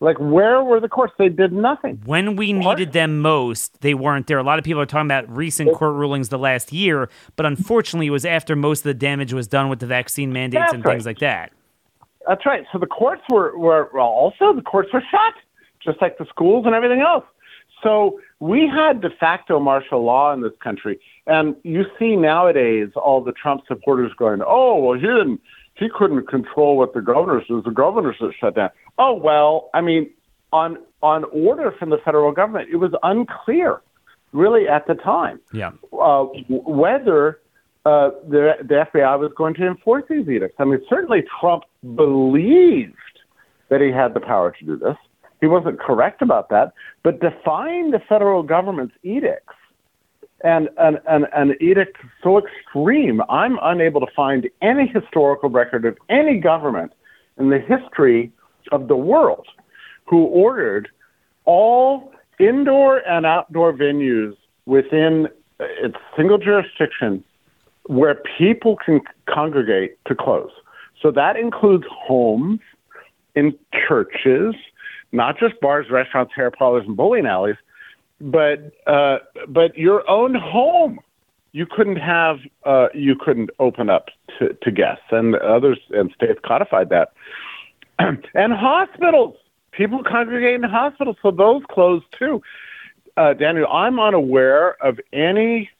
[0.00, 1.14] Like, where were the courts?
[1.18, 2.02] They did nothing.
[2.04, 4.38] When we needed them most, they weren't there.
[4.38, 8.08] A lot of people are talking about recent court rulings the last year, but unfortunately,
[8.08, 10.84] it was after most of the damage was done with the vaccine mandates That's and
[10.84, 10.92] right.
[10.92, 11.52] things like that.
[12.26, 12.64] That's right.
[12.72, 15.34] So the courts were, were well, also the courts were shut,
[15.84, 17.24] just like the schools and everything else.
[17.82, 23.22] So we had de facto martial law in this country, and you see nowadays all
[23.22, 25.40] the Trump supporters going, "Oh, well, he didn't,
[25.74, 27.64] he couldn't control what the governors did.
[27.64, 30.08] The governors that shut down." Oh well, I mean,
[30.52, 33.82] on on order from the federal government, it was unclear,
[34.32, 35.72] really, at the time Yeah.
[35.92, 37.40] uh, whether
[37.84, 40.54] uh, the, the FBI was going to enforce these edicts.
[40.58, 41.64] I mean, certainly Trump
[41.94, 42.94] believed
[43.68, 44.96] that he had the power to do this.
[45.40, 46.72] He wasn't correct about that,
[47.02, 49.54] but defying the federal government's edicts
[50.42, 55.96] and an, an, an edict so extreme, I'm unable to find any historical record of
[56.08, 56.92] any government
[57.38, 58.30] in the history
[58.70, 59.46] of the world
[60.06, 60.88] who ordered
[61.46, 65.28] all indoor and outdoor venues within
[65.60, 67.24] its single jurisdiction
[67.86, 70.50] where people can congregate to close.
[71.04, 72.60] So that includes homes,
[73.34, 73.54] in
[73.86, 74.54] churches,
[75.12, 77.56] not just bars, restaurants, hair parlors, and bowling alleys,
[78.20, 80.98] but uh, but your own home.
[81.52, 86.40] You couldn't have uh, you couldn't open up to, to guests, and others and states
[86.44, 87.12] codified that.
[87.98, 89.36] and hospitals,
[89.72, 92.42] people congregate in hospitals, so those closed too.
[93.16, 95.70] Uh, Daniel, I'm unaware of any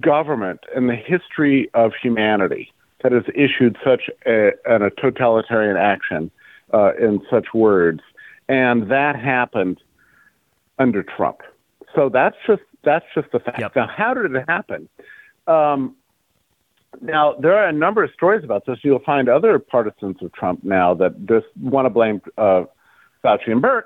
[0.00, 6.30] government in the history of humanity that has issued such a, an, a totalitarian action
[6.72, 8.00] uh, in such words,
[8.48, 9.78] and that happened
[10.78, 11.40] under Trump.
[11.94, 13.60] So that's just that's just the fact.
[13.60, 13.76] Yep.
[13.76, 14.88] Now, how did it happen?
[15.46, 15.96] Um,
[17.00, 18.78] now there are a number of stories about this.
[18.82, 22.64] You'll find other partisans of Trump now that just want to blame uh,
[23.24, 23.84] Fauci and Birx.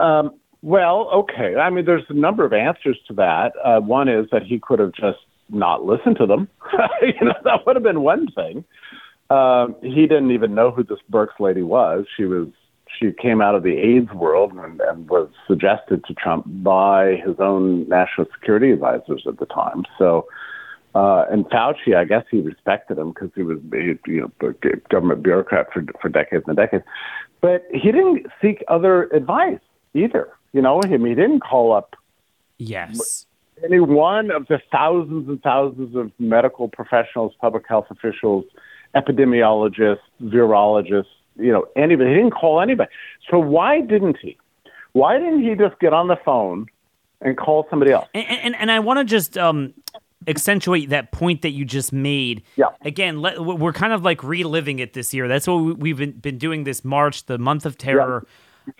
[0.00, 1.56] Um, well, okay.
[1.56, 3.52] I mean, there's a number of answers to that.
[3.62, 5.18] Uh, one is that he could have just
[5.50, 6.48] not listen to them.
[7.02, 8.64] you know, that would have been one thing.
[9.30, 12.06] Um, he didn't even know who this Birx lady was.
[12.16, 12.48] She was
[12.98, 17.34] she came out of the AIDS world and, and was suggested to Trump by his
[17.40, 19.82] own national security advisors at the time.
[19.98, 20.28] So,
[20.94, 25.22] uh, and Fauci, I guess he respected him because he was you know a government
[25.22, 26.84] bureaucrat for for decades and decades.
[27.40, 29.60] But he didn't seek other advice
[29.94, 30.28] either.
[30.52, 31.96] You know, him he didn't call up
[32.58, 33.26] Yes.
[33.62, 38.44] Any one of the thousands and thousands of medical professionals, public health officials,
[38.94, 42.10] epidemiologists, virologists, you know, anybody.
[42.10, 42.90] He didn't call anybody.
[43.30, 44.36] So why didn't he?
[44.92, 46.66] Why didn't he just get on the phone
[47.20, 48.08] and call somebody else?
[48.14, 49.74] And and, and I want to just um
[50.26, 52.42] accentuate that point that you just made.
[52.56, 52.66] Yeah.
[52.82, 55.28] Again, let, we're kind of like reliving it this year.
[55.28, 58.26] That's what we- we've been, been doing this March, the month of terror,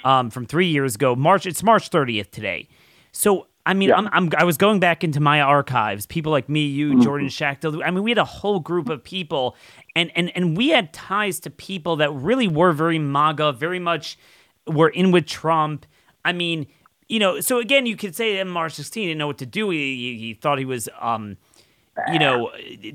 [0.05, 1.15] um, from three years ago.
[1.15, 1.45] March.
[1.45, 2.67] It's March 30th today.
[3.13, 3.97] So I mean, Yeah.
[3.97, 6.07] I'm, I'm I was going back into my archives.
[6.07, 7.83] People like me, you, Jordan Schachtel.
[7.83, 9.57] I mean, we had a whole group of people,
[9.97, 14.19] and and and we had ties to people that really were very MAGA, very much
[14.67, 15.87] were in with Trump.
[16.25, 16.67] I mean,
[17.09, 19.71] you know, so again, you could say that March 16 didn't know what to do.
[19.71, 21.37] He, he, he thought he was, um,
[22.11, 22.51] you know,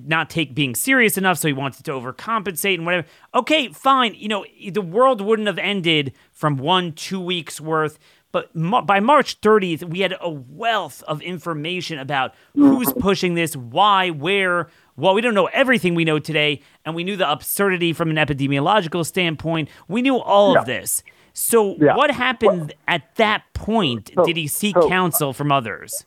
[0.05, 3.07] not take being serious enough, so he wanted to overcompensate and whatever.
[3.33, 4.15] Okay, fine.
[4.15, 7.99] You know, the world wouldn't have ended from one, two weeks worth.
[8.31, 8.51] But
[8.85, 14.69] by March 30th, we had a wealth of information about who's pushing this, why, where.
[14.95, 18.17] Well, we don't know everything we know today, and we knew the absurdity from an
[18.17, 19.69] epidemiological standpoint.
[19.87, 21.01] We knew all of this.
[21.33, 21.95] So, Yeah.
[21.95, 24.11] what happened at that point?
[24.13, 26.05] So- Did he seek so- counsel from others?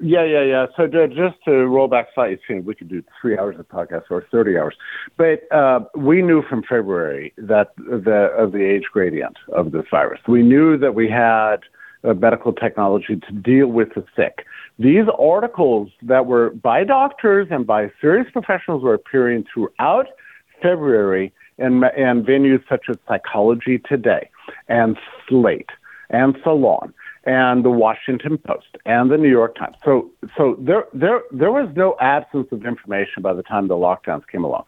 [0.00, 0.66] Yeah, yeah, yeah.
[0.76, 4.24] So ju- just to roll back slightly, we could do three hours of podcast or
[4.30, 4.76] thirty hours,
[5.16, 10.20] but uh, we knew from February that the of the age gradient of this virus.
[10.28, 11.56] We knew that we had
[12.04, 14.46] uh, medical technology to deal with the sick.
[14.78, 20.06] these articles that were by doctors and by serious professionals were appearing throughout
[20.62, 24.30] February in, in venues such as Psychology Today
[24.68, 24.96] and
[25.28, 25.70] Slate
[26.10, 26.94] and Salon
[27.28, 29.76] and the Washington Post and the New York Times.
[29.84, 34.26] So, so there, there, there was no absence of information by the time the lockdowns
[34.26, 34.64] came along.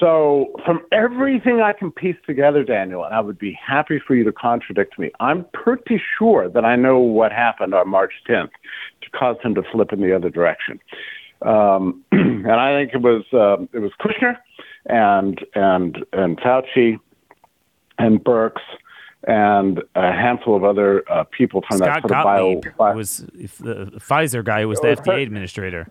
[0.00, 4.24] So, from everything I can piece together, Daniel, and I would be happy for you
[4.24, 8.50] to contradict me, I'm pretty sure that I know what happened on March 10th
[9.02, 10.80] to cause him to flip in the other direction.
[11.42, 14.36] Um, and I think it was uh, it was Kushner
[14.86, 16.98] and and and Fauci
[17.98, 18.54] and Birx
[19.26, 22.94] and a handful of other uh, people from Scott that sort Gottlieb of bio.
[22.94, 25.88] was the Pfizer guy who was the FDA administrator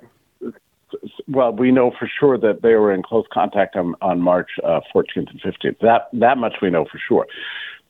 [1.28, 4.80] well, we know for sure that they were in close contact on, on March uh,
[4.94, 5.80] 14th and 15th.
[5.82, 7.28] That that much we know for sure.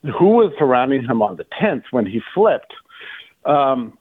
[0.03, 2.73] Who was surrounding him on the 10th when he flipped?
[3.45, 3.97] Um,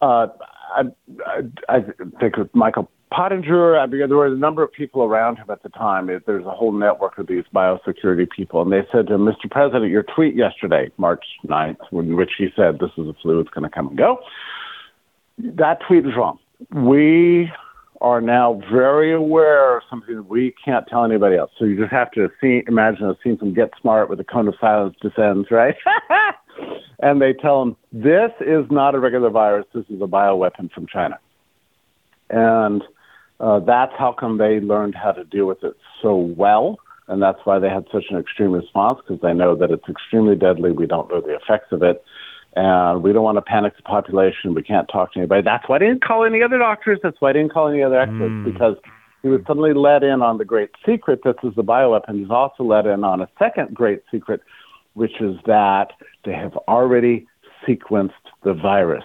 [0.00, 0.28] uh,
[0.76, 0.82] I,
[1.26, 3.78] I, I think it was Michael Pottinger.
[3.78, 6.06] I mean, there were a number of people around him at the time.
[6.06, 9.50] There's a whole network of these biosecurity people, and they said to him, "Mr.
[9.50, 13.50] President, your tweet yesterday, March 9th, in which he said this is a flu, it's
[13.50, 14.20] going to come and go."
[15.38, 16.38] That tweet is wrong.
[16.70, 17.50] We
[18.00, 21.50] are now very aware of something that we can't tell anybody else.
[21.58, 24.48] So you just have to see, imagine a scene from Get Smart where the cone
[24.48, 25.74] of silence descends, right?
[27.00, 30.86] and they tell them, this is not a regular virus, this is a bioweapon from
[30.86, 31.18] China.
[32.28, 32.82] And
[33.44, 36.78] uh, that's how come they learned how to deal with it so well.
[37.08, 40.34] And that's why they had such an extreme response because they know that it's extremely
[40.34, 40.72] deadly.
[40.72, 42.02] We don't know the effects of it
[42.56, 44.54] and we don't want to panic the population.
[44.54, 45.42] We can't talk to anybody.
[45.42, 47.00] That's why I didn't call any other doctors.
[47.02, 48.44] That's why I didn't call any other experts mm.
[48.44, 48.76] because
[49.22, 51.20] he was suddenly let in on the great secret.
[51.22, 52.18] This is the bioweapon.
[52.20, 54.40] He's also let in on a second great secret,
[54.94, 55.88] which is that
[56.24, 57.26] they have already
[57.68, 59.04] sequenced the virus.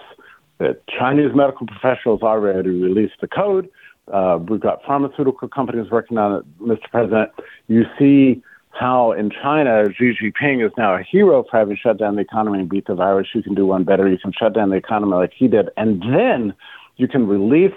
[0.58, 3.68] The Chinese medical professionals already released the code.
[4.12, 6.90] Uh, we've got pharmaceutical companies working on it, Mr.
[6.90, 7.30] President.
[7.68, 12.16] You see how in China Xi Jinping is now a hero for having shut down
[12.16, 13.28] the economy and beat the virus.
[13.34, 14.08] You can do one better.
[14.08, 16.54] You can shut down the economy like he did, and then
[16.96, 17.74] you can release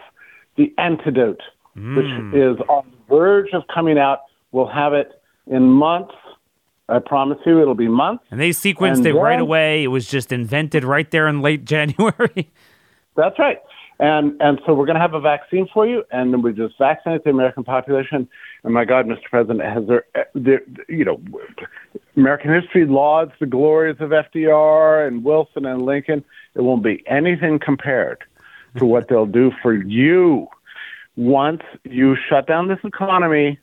[0.58, 1.42] the antidote,
[1.78, 1.96] mm.
[1.96, 4.20] which is on the verge of coming out.
[4.52, 5.12] We'll have it
[5.48, 6.14] in months.
[6.90, 8.26] I promise you, it'll be months.
[8.30, 9.84] And they sequenced and it then, right away.
[9.84, 12.52] It was just invented right there in late January.
[13.16, 13.60] that's right.
[14.04, 16.78] And and so we're going to have a vaccine for you, and then we just
[16.78, 18.28] vaccinate the American population.
[18.66, 19.24] And my God, Mr.
[19.30, 20.04] President, has there,
[20.36, 21.22] there you know,
[22.18, 26.22] American history lauds the glories of FDR and Wilson and Lincoln.
[26.54, 28.26] It won't be anything compared
[28.76, 30.50] to what they'll do for you
[31.16, 33.58] once you shut down this economy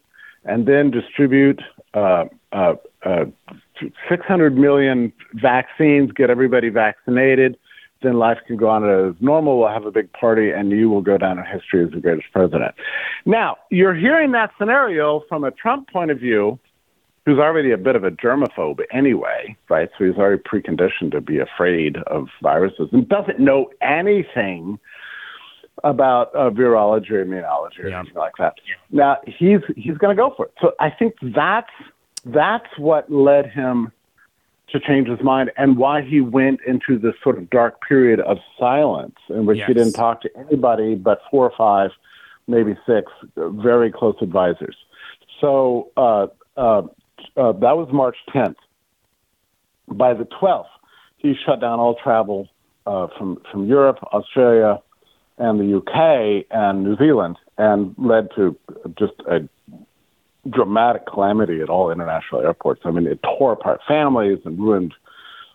[0.46, 1.60] and then distribute
[1.92, 3.26] uh, uh, uh,
[4.08, 7.58] 600 million vaccines, get everybody vaccinated
[8.02, 9.58] then life can go on as normal.
[9.58, 12.28] We'll have a big party, and you will go down in history as the greatest
[12.32, 12.74] president.
[13.26, 16.58] Now, you're hearing that scenario from a Trump point of view,
[17.26, 19.90] who's already a bit of a germaphobe anyway, right?
[19.98, 24.78] So he's already preconditioned to be afraid of viruses and doesn't know anything
[25.84, 28.00] about uh, virology or immunology or yeah.
[28.00, 28.54] anything like that.
[28.90, 30.54] Now he's he's going to go for it.
[30.60, 31.70] So I think that's
[32.24, 33.92] that's what led him
[34.72, 38.38] to change his mind and why he went into this sort of dark period of
[38.58, 39.68] silence in which yes.
[39.68, 41.90] he didn't talk to anybody but four or five,
[42.46, 44.76] maybe six very close advisors.
[45.40, 46.82] So uh, uh,
[47.36, 48.56] uh, that was March 10th.
[49.88, 50.66] By the 12th,
[51.16, 52.48] he shut down all travel
[52.86, 54.80] uh, from from Europe, Australia,
[55.38, 58.56] and the UK and New Zealand, and led to
[58.98, 59.48] just a
[60.48, 62.82] dramatic calamity at all international airports.
[62.84, 64.94] I mean, it tore apart families and ruined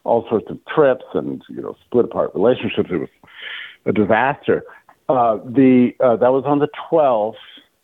[0.03, 2.89] all sorts of trips and you know split apart relationships.
[2.91, 3.09] It was
[3.86, 4.63] a disaster.
[5.09, 7.36] Uh, the uh, that was on the 12th,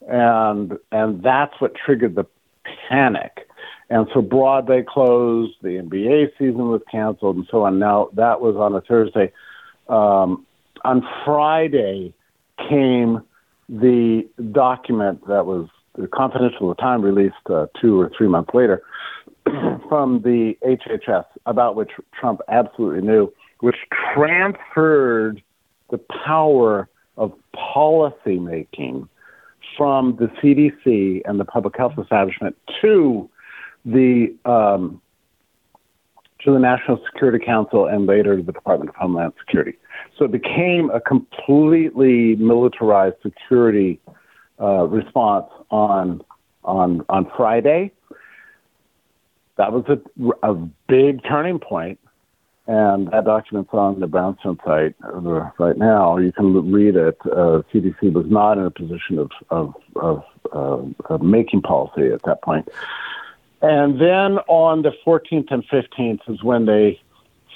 [0.08, 2.26] and and that's what triggered the
[2.89, 3.47] panic.
[3.89, 7.80] And so Broadway closed, the NBA season was canceled, and so on.
[7.80, 9.32] Now that was on a Thursday.
[9.89, 10.45] Um,
[10.84, 12.14] on Friday
[12.70, 13.22] came
[13.68, 15.68] the document that was
[15.98, 18.82] the confidential the time released uh, two or three months later
[19.89, 23.76] from the HHS, about which Trump absolutely knew, which
[24.14, 25.42] transferred
[25.89, 26.88] the power
[27.18, 29.08] of policy making
[29.78, 33.30] from the CDC and the public health establishment to
[33.86, 35.02] the um,
[36.44, 39.78] to the National Security Council and later to the Department of Homeland Security.
[40.18, 44.00] So it became a completely militarized security
[44.60, 46.22] uh, response on
[46.64, 47.92] on on Friday.
[49.58, 50.54] That was a, a
[50.88, 52.00] big turning point,
[52.68, 56.18] and that document's on the Brownstone site right now.
[56.18, 57.18] You can read it.
[57.26, 62.24] Uh, CDC was not in a position of of, of, uh, of making policy at
[62.24, 62.70] that point.
[63.62, 67.00] And then on the 14th and 15th is when they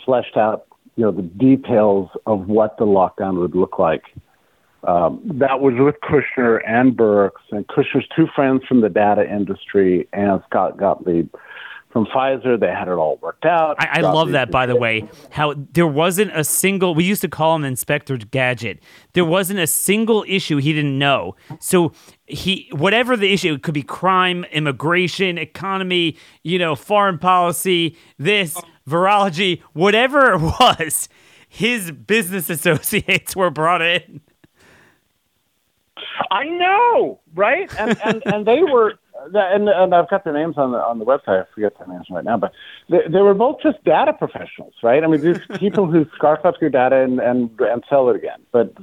[0.05, 4.03] fleshed out, you know, the details of what the lockdown would look like.
[4.87, 10.07] Um, that was with Kushner and Birx and Kushner's two friends from the data industry
[10.13, 11.33] and Scott Gottlieb
[11.95, 12.59] from Pfizer.
[12.59, 13.77] They had it all worked out.
[13.79, 17.29] I, I love that, by the way, how there wasn't a single, we used to
[17.29, 18.83] call him Inspector Gadget.
[19.13, 21.35] There wasn't a single issue he didn't know.
[21.59, 21.93] So
[22.27, 28.61] he, whatever the issue, it could be crime, immigration, economy, you know, foreign policy, this,
[28.87, 31.09] virology, whatever it was,
[31.47, 34.19] his business associates were brought in.
[36.31, 37.73] I know, right?
[37.77, 38.93] And and, and they were
[39.33, 41.43] and, and I've got their names on the on the website.
[41.43, 42.51] I forget their names right now, but
[42.89, 45.03] they, they were both just data professionals, right?
[45.03, 48.39] I mean, these people who scarf up your data and, and and sell it again.
[48.51, 48.73] But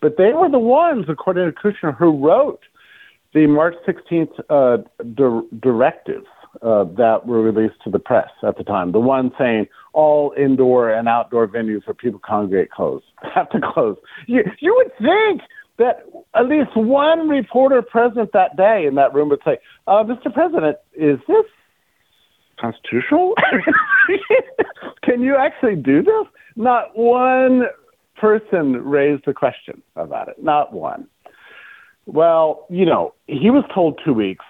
[0.00, 2.60] but they were the ones, according to Kushner, who wrote
[3.32, 4.78] the March 16th uh,
[5.14, 6.26] di- directives
[6.62, 8.92] uh, that were released to the press at the time.
[8.92, 13.02] The one saying all indoor and outdoor venues where people congregate close
[13.34, 13.96] have to close.
[14.26, 15.42] You you would think
[15.78, 16.04] that
[16.34, 20.32] at least one reporter present that day in that room would say, uh, Mr.
[20.32, 21.44] President, is this
[22.60, 23.34] constitutional?
[25.02, 26.26] Can you actually do this?
[26.56, 27.64] Not one
[28.16, 30.42] person raised a question about it.
[30.42, 31.08] Not one.
[32.06, 34.44] Well, you know, he was told two weeks.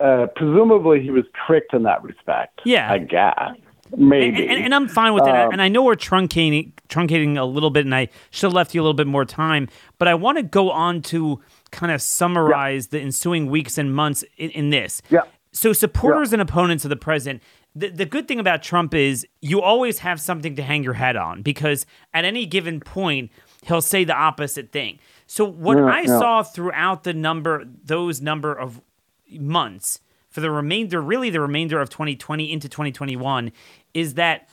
[0.00, 2.60] Uh, presumably, he was tricked in that respect.
[2.64, 3.52] Yeah, I guess.
[3.96, 4.42] Maybe.
[4.42, 5.34] And, and, and, I'm fine with it.
[5.34, 8.74] Um, and I know we're truncating truncating a little bit, and I should have left
[8.74, 9.68] you a little bit more time.
[9.98, 11.40] But I want to go on to
[11.70, 12.98] kind of summarize yeah.
[12.98, 15.02] the ensuing weeks and months in, in this.
[15.10, 15.22] Yeah.
[15.52, 16.36] So supporters yeah.
[16.36, 17.42] and opponents of the president.
[17.76, 21.16] The, the good thing about Trump is you always have something to hang your hat
[21.16, 23.32] on because at any given point
[23.64, 25.00] he'll say the opposite thing.
[25.26, 28.80] So what yeah, I saw throughout the number those number of
[29.28, 30.00] months
[30.34, 33.52] for the remainder, really the remainder of 2020 into 2021,
[33.94, 34.48] is that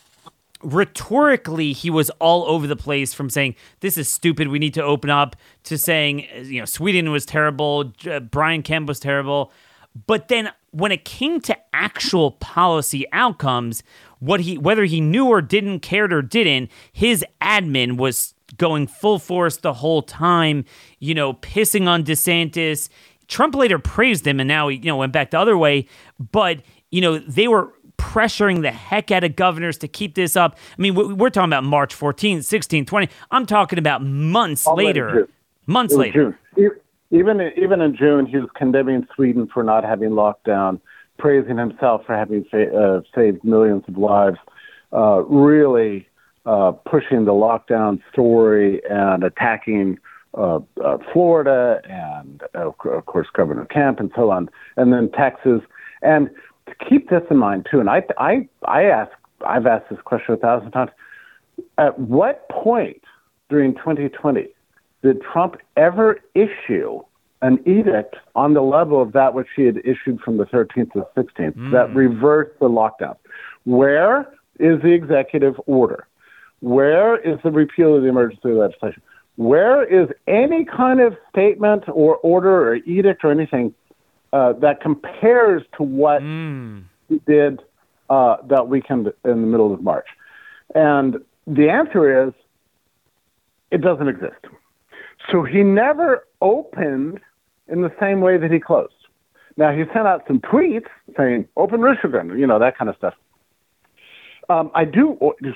[0.62, 4.50] rhetorically he was all over the place from saying this is stupid.
[4.50, 7.94] We need to open up to saying you know sweden was terrible.
[8.06, 9.52] Uh, brian kemp was terrible.
[10.06, 13.82] But then when it came to actual policy outcomes
[14.20, 19.18] what he whether he knew or didn't cared or didn't his admin was going full
[19.18, 20.64] force the whole time
[21.00, 22.88] you know pissing on desantis
[23.32, 25.88] Trump later praised him and now he, you know, went back the other way.
[26.20, 26.60] But,
[26.92, 30.58] you know, they were pressuring the heck out of governors to keep this up.
[30.78, 33.10] I mean, we're talking about March 14, 16, 20.
[33.32, 35.30] I'm talking about months All later.
[35.66, 36.38] Months later.
[36.56, 36.72] June.
[37.12, 40.82] Even, even in June, he was condemning Sweden for not having lockdown,
[41.18, 44.38] praising himself for having fa- uh, saved millions of lives,
[44.92, 46.06] uh, really
[46.46, 50.00] uh, pushing the lockdown story and attacking
[50.34, 55.62] uh, uh, Florida and, uh, of course, Governor Kemp and so on, and then Texas.
[56.02, 56.30] And
[56.68, 59.12] to keep this in mind, too, and I, I, I ask,
[59.46, 60.92] I've asked this question a thousand times.
[61.78, 63.04] At what point
[63.50, 64.48] during 2020
[65.04, 67.02] did Trump ever issue
[67.42, 71.06] an edict on the level of that which he had issued from the 13th to
[71.16, 71.72] the 16th mm.
[71.72, 73.18] that reversed the lockdown?
[73.66, 76.08] Where is the executive order?
[76.62, 79.02] Where is the repeal of the emergency legislation?
[79.36, 83.74] Where is any kind of statement or order or edict or anything
[84.34, 86.84] uh, that compares to what mm.
[87.10, 87.62] he did
[88.10, 90.08] uh, that weekend in the middle of March?
[90.76, 91.18] And
[91.48, 92.34] the answer is
[93.72, 94.46] it doesn't exist.
[95.32, 97.20] So he never opened
[97.68, 98.94] in the same way that he closed.
[99.58, 103.14] Now, he sent out some tweets saying, open Michigan, you know, that kind of stuff.
[104.50, 105.56] Um, I do, there's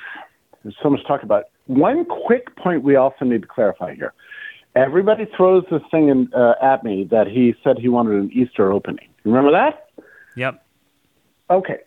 [0.81, 4.13] so much talk about one quick point we also need to clarify here.
[4.75, 8.71] Everybody throws this thing in, uh, at me that he said he wanted an Easter
[8.71, 9.07] opening.
[9.23, 9.89] Remember that?
[10.35, 10.63] Yep.
[11.49, 11.79] Okay.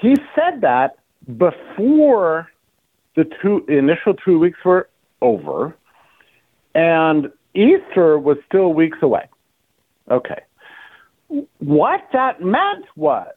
[0.00, 0.96] He said that
[1.36, 2.48] before
[3.14, 4.88] the two initial two weeks were
[5.20, 5.76] over,
[6.74, 9.28] and Easter was still weeks away.
[10.10, 10.40] Okay.
[11.58, 13.32] What that meant was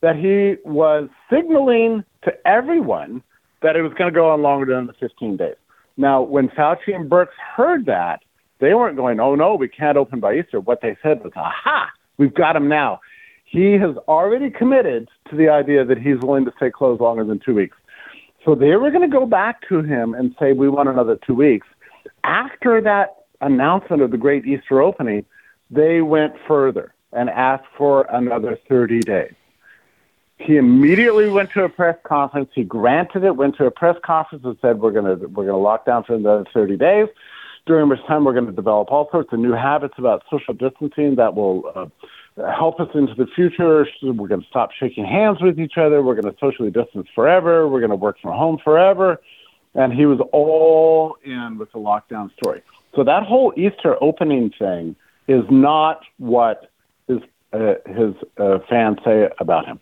[0.00, 3.22] that he was signaling to everyone
[3.62, 5.56] that it was going to go on longer than the 15 days.
[5.96, 8.20] Now, when Fauci and Birx heard that,
[8.60, 10.60] they weren't going, oh no, we can't open by Easter.
[10.60, 11.88] What they said was, aha,
[12.18, 13.00] we've got him now.
[13.44, 17.40] He has already committed to the idea that he's willing to stay closed longer than
[17.44, 17.76] two weeks.
[18.44, 21.34] So they were going to go back to him and say, we want another two
[21.34, 21.66] weeks.
[22.24, 25.24] After that announcement of the great Easter opening,
[25.70, 29.34] they went further and asked for another 30 days.
[30.38, 32.50] He immediately went to a press conference.
[32.54, 33.36] He granted it.
[33.36, 36.04] Went to a press conference and said, "We're going to we're going to lock down
[36.04, 37.08] for another 30 days."
[37.66, 41.16] During which time, we're going to develop all sorts of new habits about social distancing
[41.16, 41.86] that will uh,
[42.50, 43.86] help us into the future.
[44.02, 46.02] We're going to stop shaking hands with each other.
[46.02, 47.68] We're going to socially distance forever.
[47.68, 49.20] We're going to work from home forever.
[49.74, 52.62] And he was all in with the lockdown story.
[52.94, 56.70] So that whole Easter opening thing is not what
[57.52, 59.80] uh, his uh, fans say about him.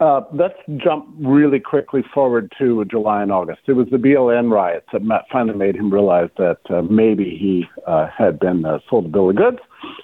[0.00, 3.60] Uh, let's jump really quickly forward to July and August.
[3.66, 8.08] It was the BLM riots that finally made him realize that uh, maybe he uh,
[8.16, 9.58] had been uh, sold a bill of goods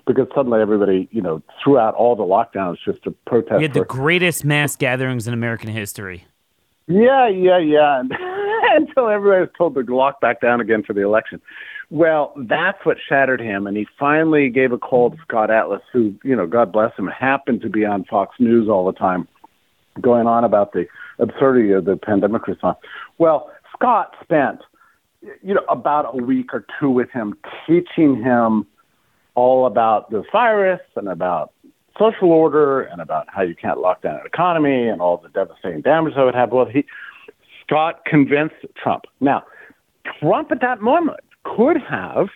[0.07, 3.57] because suddenly everybody, you know, threw out all the lockdowns just to protest.
[3.57, 6.25] We had the greatest mass gatherings in American history.
[6.89, 8.03] Yeah, yeah, yeah.
[8.75, 11.41] Until everybody was told to lock back down again for the election.
[11.93, 16.15] Well, that's what shattered him, and he finally gave a call to Scott Atlas, who,
[16.25, 19.29] you know, God bless him, happened to be on Fox News all the time,
[20.01, 20.87] going on about the
[21.19, 22.79] absurdity of the pandemic response.
[23.19, 24.61] Well, Scott spent,
[25.43, 27.37] you know, about a week or two with him,
[27.67, 28.67] teaching him
[29.35, 31.53] all about the virus and about
[31.99, 35.83] social order and about how you can't lock down an economy and all the devastating
[35.83, 36.53] damage that would have.
[36.53, 36.87] Well, he
[37.67, 39.05] Scott convinced Trump.
[39.21, 39.45] Now,
[40.21, 42.29] Trump at that moment could have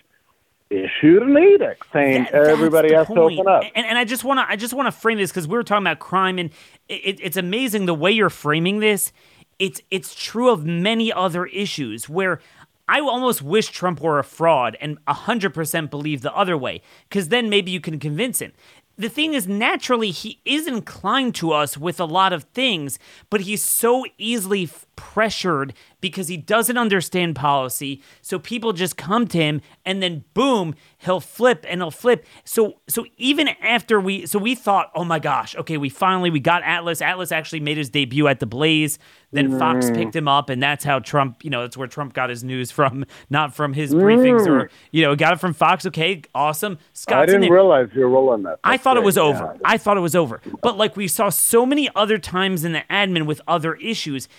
[0.69, 3.17] issued an edict saying that, everybody has point.
[3.17, 3.63] to open up.
[3.75, 5.63] And, and I just want to I just want to frame this because we were
[5.63, 6.49] talking about crime, and
[6.89, 9.11] it, it's amazing the way you're framing this.
[9.59, 12.41] It's it's true of many other issues where
[12.89, 17.49] I almost wish Trump were a fraud and 100% believe the other way, because then
[17.49, 18.53] maybe you can convince him
[18.97, 22.97] the thing is, naturally, he is inclined to us with a lot of things,
[23.29, 24.67] but he's so easily
[24.97, 28.03] pressured because he doesn't understand policy.
[28.21, 32.25] So people just come to him, and then boom, he'll flip and he'll flip.
[32.43, 36.41] So so even after we, so we thought, oh my gosh, okay, we finally we
[36.41, 37.01] got Atlas.
[37.01, 38.99] Atlas actually made his debut at the Blaze.
[39.31, 39.59] Then mm.
[39.59, 42.45] Fox picked him up, and that's how Trump, you know, that's where Trump got his
[42.45, 44.01] news from, not from his mm.
[44.01, 45.85] briefings or, you know, got it from Fox.
[45.85, 46.77] Okay, awesome.
[46.93, 48.59] Scott's I didn't realize you were rolling that.
[48.63, 49.03] That's I thought great.
[49.03, 49.53] it was over.
[49.55, 49.61] Yeah.
[49.65, 50.39] I thought it was over.
[50.61, 54.29] But like we saw so many other times in the admin with other issues,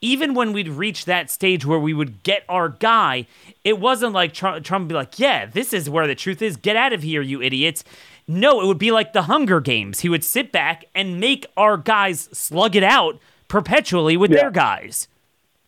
[0.00, 3.26] even when we'd reach that stage where we would get our guy,
[3.64, 6.56] it wasn't like Trump, Trump would be like, yeah, this is where the truth is.
[6.56, 7.84] Get out of here, you idiots.
[8.28, 10.00] No, it would be like the Hunger Games.
[10.00, 13.18] He would sit back and make our guys slug it out
[13.48, 14.38] perpetually with yeah.
[14.38, 15.08] their guys.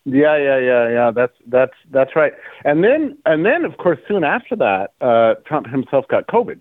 [0.05, 1.11] Yeah, yeah, yeah, yeah.
[1.11, 2.33] That's that's that's right.
[2.65, 6.61] And then and then of course soon after that, uh, Trump himself got COVID,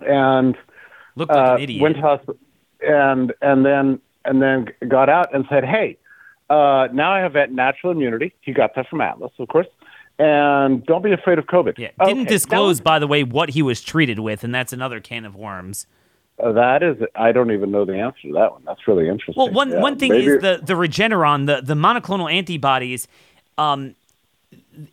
[0.00, 0.56] and
[1.14, 1.82] looked like uh, an idiot.
[1.82, 2.36] Went to hospital,
[2.80, 5.96] and and then and then got out and said, "Hey,
[6.50, 9.68] uh, now I have that natural immunity." He got that from Atlas, of course.
[10.18, 11.78] And don't be afraid of COVID.
[11.78, 12.28] Yeah, didn't okay.
[12.28, 15.34] disclose, was, by the way, what he was treated with, and that's another can of
[15.34, 15.86] worms.
[16.42, 18.62] Uh, that is, I don't even know the answer to that one.
[18.66, 19.34] That's really interesting.
[19.36, 20.26] Well, one yeah, one thing maybe.
[20.26, 23.08] is the the Regeneron, the the monoclonal antibodies.
[23.56, 23.94] Um,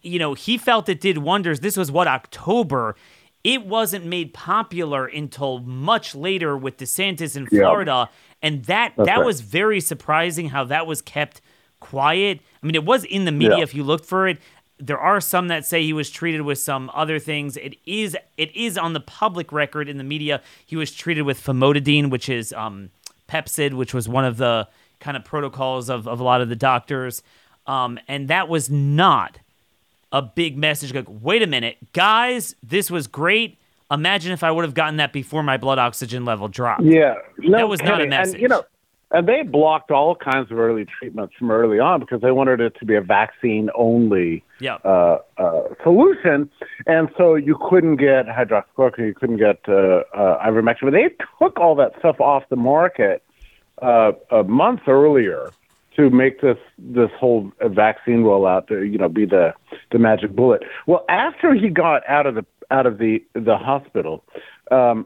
[0.01, 1.60] you know, he felt it did wonders.
[1.60, 2.95] This was what October.
[3.43, 8.10] It wasn't made popular until much later with DeSantis in Florida,
[8.41, 9.26] and that That's that right.
[9.26, 11.39] was very surprising how that was kept
[11.80, 12.39] quiet.
[12.61, 13.63] I mean, it was in the media yeah.
[13.63, 14.39] if you looked for it
[14.80, 17.57] there are some that say he was treated with some other things.
[17.57, 20.41] It is it is on the public record in the media.
[20.65, 22.91] He was treated with famotidine, which is um,
[23.28, 24.67] Pepcid, which was one of the
[24.99, 27.23] kind of protocols of, of a lot of the doctors.
[27.65, 29.39] Um, and that was not
[30.11, 30.93] a big message.
[30.93, 33.57] Like, wait a minute, guys, this was great.
[33.89, 36.84] Imagine if I would have gotten that before my blood oxygen level dropped.
[36.84, 38.36] Yeah, no that was not a message.
[38.36, 38.63] And, you know,
[39.12, 42.76] and they blocked all kinds of early treatments from early on because they wanted it
[42.80, 44.82] to be a vaccine only yep.
[44.84, 46.49] uh, uh, solution.
[46.86, 50.82] And so you couldn't get hydroxychloroquine, you couldn't get uh, uh, ivermectin.
[50.82, 51.10] But they
[51.41, 53.24] took all that stuff off the market
[53.82, 55.51] uh, a month earlier
[55.95, 59.53] to make this this whole vaccine rollout to you know be the
[59.91, 60.64] the magic bullet.
[60.86, 64.24] Well, after he got out of the out of the the hospital,
[64.70, 65.05] um,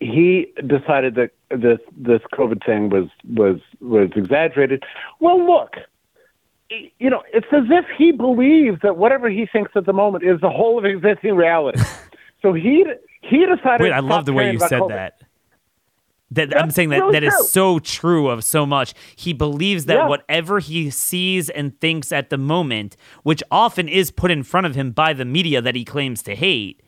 [0.00, 4.82] he decided that this this COVID thing was was was exaggerated.
[5.20, 5.74] Well, look,
[6.98, 10.40] you know, it's as if he believes that whatever he thinks at the moment is
[10.40, 11.80] the whole of existing reality.
[12.42, 12.84] so he
[13.20, 13.84] he decided.
[13.84, 14.88] Wait, I love the way you said COVID.
[14.88, 15.22] that.
[16.32, 18.94] That That's I'm saying that really that is so true of so much.
[19.16, 20.08] He believes that yeah.
[20.08, 24.76] whatever he sees and thinks at the moment, which often is put in front of
[24.76, 26.82] him by the media that he claims to hate,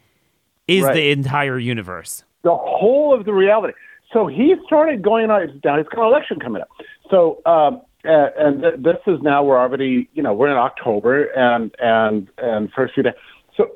[0.68, 0.94] is right.
[0.94, 3.74] the entire universe the whole of the reality.
[4.12, 5.78] So he started going on down.
[5.78, 6.68] He's got an election coming up.
[7.10, 11.74] So um, and, th- this is now we're already you know we're in October and
[11.78, 13.14] and and first few days.
[13.56, 13.70] So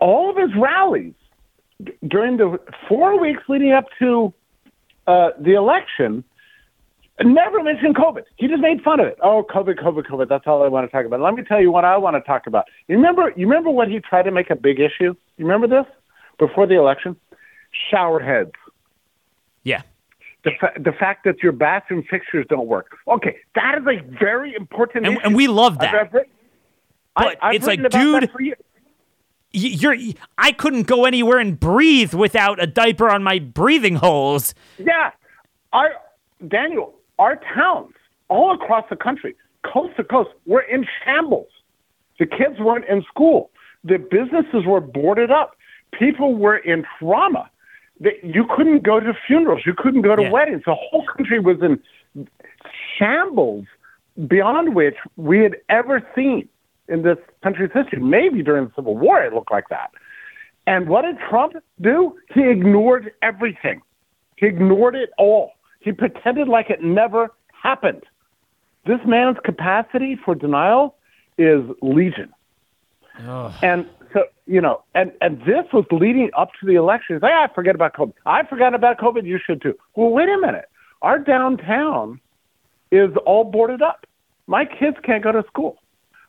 [0.00, 1.14] all of his rallies
[2.06, 2.58] during the
[2.88, 4.32] four weeks leading up to
[5.06, 6.24] uh, the election
[7.22, 8.24] Never mentioned COVID.
[8.36, 9.16] He just made fun of it.
[9.22, 10.28] Oh, COVID, COVID, COVID.
[10.28, 11.20] That's all I want to talk about.
[11.20, 12.64] Let me tell you what I want to talk about.
[12.88, 13.32] You remember?
[13.36, 15.14] You remember what he tried to make a big issue?
[15.36, 15.86] You remember this
[16.40, 17.14] before the election?
[17.90, 18.52] Shower heads.
[19.62, 19.82] Yeah.
[20.44, 22.96] The, fa- the fact that your bathroom fixtures don't work.
[23.08, 25.94] Okay, that is a very important And, and we love I've- that.
[25.94, 26.30] I've written-
[27.16, 28.30] I- But I've it's like, dude,
[29.52, 29.96] You're,
[30.36, 34.52] I couldn't go anywhere and breathe without a diaper on my breathing holes.
[34.78, 35.12] Yeah,
[35.72, 35.90] our
[36.48, 37.92] Daniel, our towns
[38.28, 41.46] all across the country, coast to coast, were in shambles.
[42.18, 43.50] The kids weren't in school.
[43.84, 45.56] The businesses were boarded up.
[45.92, 47.48] People were in trauma.
[48.04, 49.62] They, you couldn't go to funerals.
[49.64, 50.30] You couldn't go to Yeah.
[50.30, 50.62] weddings.
[50.66, 51.80] The whole country was in
[52.98, 53.64] shambles
[54.28, 56.48] beyond which we had ever seen
[56.88, 57.98] in this country's history.
[58.00, 59.90] Maybe during the Civil War, it looked like that.
[60.66, 62.16] And what did Trump do?
[62.34, 63.80] He ignored everything.
[64.36, 65.52] He ignored it all.
[65.80, 68.04] He pretended like it never happened.
[68.86, 70.96] This man's capacity for denial
[71.38, 72.32] is legion.
[73.62, 77.18] And so, you know, and, and this was leading up to the election.
[77.20, 78.14] Like, I forget about COVID.
[78.24, 79.26] I forgot about COVID.
[79.26, 79.74] You should too.
[79.96, 80.64] Well, wait a minute.
[81.02, 82.20] Our downtown
[82.90, 84.06] is all boarded up.
[84.46, 85.76] My kids can't go to school.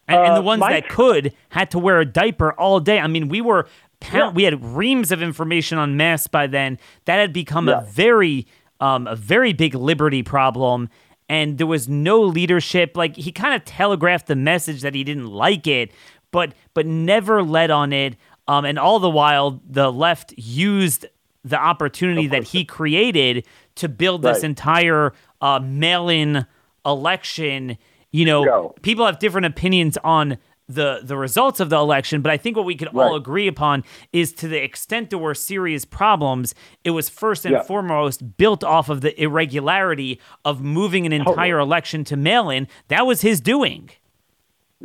[0.08, 3.00] And, and the Uh, ones my- that could had to wear a diaper all day.
[3.00, 3.68] I mean, we were
[4.14, 4.30] Yeah.
[4.32, 6.78] we had reams of information on masks by then.
[7.06, 7.80] That had become Yeah.
[7.80, 8.46] a very
[8.82, 10.90] um, a very big liberty problem.
[11.30, 12.96] And there was no leadership.
[12.96, 15.92] Like he kind of telegraphed the message that he didn't like it,
[16.36, 18.16] but but never led on it.
[18.48, 21.06] Um, and all the while, the left used
[21.44, 26.46] the opportunity that he created to build this entire uh, mail-in
[26.86, 27.78] election.
[28.12, 28.44] You know,
[28.82, 32.66] people have different opinions on the the results of the election, but I think what
[32.66, 37.08] we could all agree upon is to the extent there were serious problems, it was
[37.10, 37.62] first and Yeah.
[37.64, 42.68] foremost built off of the irregularity of moving an entire election to mail in.
[42.88, 43.92] That was his doing.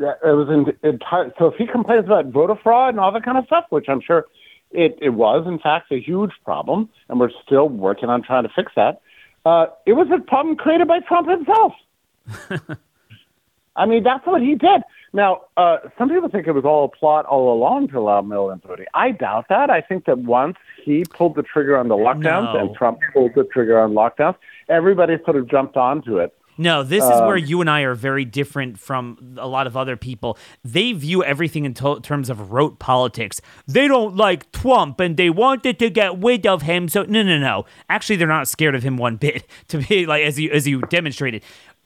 [0.00, 1.30] Yeah, it was in, entire.
[1.38, 4.00] So if he complains about voter fraud and all that kind of stuff, which I'm
[4.00, 4.24] sure
[4.70, 8.48] it, it was in fact a huge problem, and we're still working on trying to
[8.48, 9.02] fix that.
[9.44, 11.72] Uh, it was a problem created by Trump himself.
[13.76, 14.82] I mean, that's what he did.
[15.12, 18.60] Now, uh, some people think it was all a plot all along to allow mail-in
[18.60, 18.86] voting.
[18.94, 19.68] I doubt that.
[19.68, 22.60] I think that once he pulled the trigger on the lockdowns No.
[22.60, 24.36] and Trump pulled the trigger on lockdowns,
[24.68, 26.34] everybody sort of jumped onto it.
[26.60, 29.76] No, this Um, is where you and I are very different from a lot of
[29.78, 30.36] other people.
[30.62, 33.40] They view everything in to- terms of rote politics.
[33.66, 36.88] They don't like Trump and they wanted to get rid of him.
[36.88, 37.64] So no, no, no.
[37.88, 39.46] Actually, they're not scared of him one bit.
[39.68, 41.42] To be like as you as you demonstrated,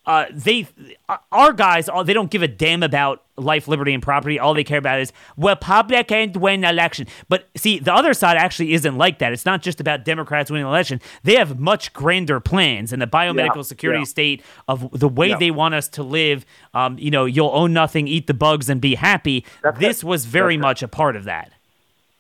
[0.07, 0.67] uh, they
[1.09, 4.39] uh, our guys uh, they don't give a damn about life, liberty, and property.
[4.39, 7.07] All they care about is Republicans win election.
[7.29, 9.33] But see, the other side actually isn't like that.
[9.33, 11.01] It's not just about Democrats winning election.
[11.23, 14.05] They have much grander plans and the biomedical Yeah, security yeah.
[14.05, 15.39] state of the way Yeah.
[15.39, 16.45] they want us to live.
[16.75, 19.45] Um, you know, you'll own nothing, eat the bugs, and be happy.
[19.63, 20.07] That's this it.
[20.07, 20.69] was very That's it.
[20.69, 21.51] much a part of that.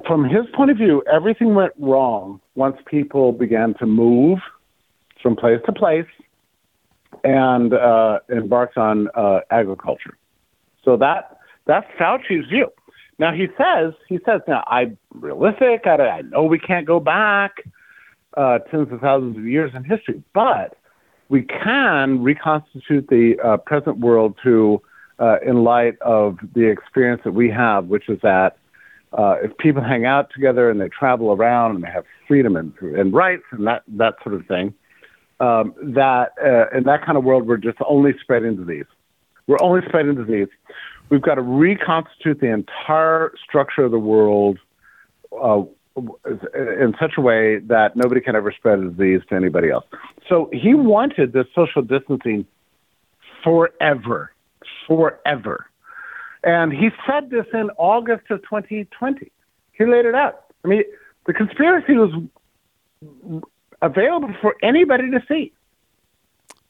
[0.06, 4.38] From his point of view, everything went wrong once people began to move
[5.22, 6.06] from place to place
[7.22, 10.16] and uh, embarked on uh, agriculture.
[10.84, 12.68] So that that's Fauci's view.
[13.20, 15.82] Now he says he says now I'm realistic.
[15.84, 17.52] I, I know we can't go back
[18.34, 20.78] uh, tens of thousands of years in history, but
[21.28, 24.80] we can reconstitute the uh, present world to
[25.18, 28.56] uh, in light of the experience that we have, which is that
[29.12, 32.72] uh, if people hang out together and they travel around and they have freedom and,
[32.80, 34.72] and rights and that that sort of thing,
[35.40, 38.86] um, that uh, in that kind of world we're just only spreading disease.
[39.46, 40.48] We're only spreading disease.
[41.11, 44.58] We've got to reconstitute the entire structure of the world
[45.32, 45.62] uh,
[45.96, 49.84] in such a way that nobody can ever spread a disease to anybody else.
[50.28, 52.46] So he wanted this social distancing
[53.42, 54.32] forever,
[54.86, 55.66] forever.
[56.44, 59.30] And he said this in August of 2020.
[59.72, 60.44] He laid it out.
[60.64, 60.84] I mean,
[61.26, 62.12] the conspiracy was
[63.82, 65.52] available for anybody to see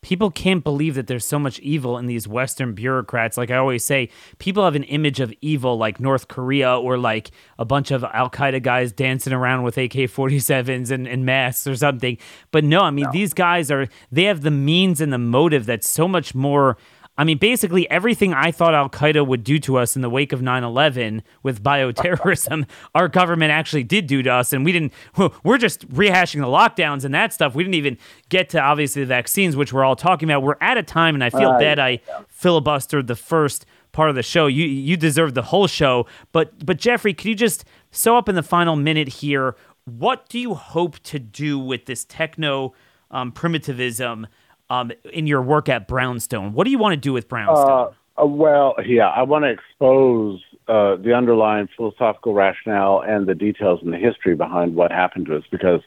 [0.03, 3.37] people can't believe that there's so much evil in these Western bureaucrats.
[3.37, 7.31] Like I always say, people have an image of evil like North Korea or like
[7.59, 11.77] a bunch of Al Qaeda guys dancing around with AK 47s and, and masks or
[11.77, 12.17] something.
[12.51, 13.13] But no, I mean, no.
[13.13, 16.79] these guys are, they have the means and the motive that's so much more
[17.21, 20.33] I mean, basically everything I thought Al Qaeda would do to us in the wake
[20.33, 24.55] of 9 11 with bioterrorism, our government actually did do to us.
[24.55, 24.95] And we didn't,
[25.45, 27.55] we're just rehashing the lockdowns and that stuff.
[27.55, 27.99] We didn't even
[28.31, 30.43] get to obviously the vaccines, which we're all talking about.
[30.43, 32.01] We're at a time, and I feel uh, bad I
[32.43, 34.47] filibustered the first part of the show.
[34.47, 36.07] You you deserve the whole show.
[36.33, 39.57] But but Jeffrey, could you just sew up in the final minute here?
[39.85, 42.73] What do you hope to do with this techno
[43.11, 44.27] um, primitivism?
[44.71, 46.55] Um, in your work at Brownstone.
[46.55, 47.93] What do you want to do with Brownstone?
[48.17, 53.35] Uh, uh, well, yeah, I want to expose uh, the underlying philosophical rationale and the
[53.35, 55.81] details and the history behind what happened to us because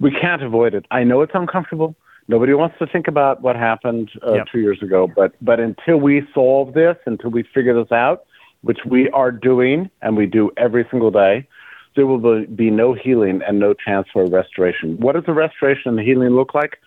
[0.00, 0.84] we can't avoid it.
[0.90, 1.94] I know it's uncomfortable.
[2.28, 4.46] Nobody wants to think about what happened uh, yep.
[4.50, 8.24] two years ago, but but until we solve this, until we figure this out,
[8.62, 11.46] which we are doing and we do every single day,
[11.94, 14.96] there will be no healing and no chance for restoration.
[14.98, 16.78] What does the restoration and the healing look like?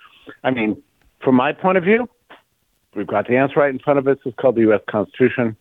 [0.43, 0.81] I mean,
[1.21, 2.09] from my point of view,
[2.95, 4.17] we've got the answer right in front of us.
[4.25, 4.81] It's called the U.S.
[4.89, 5.55] Constitution.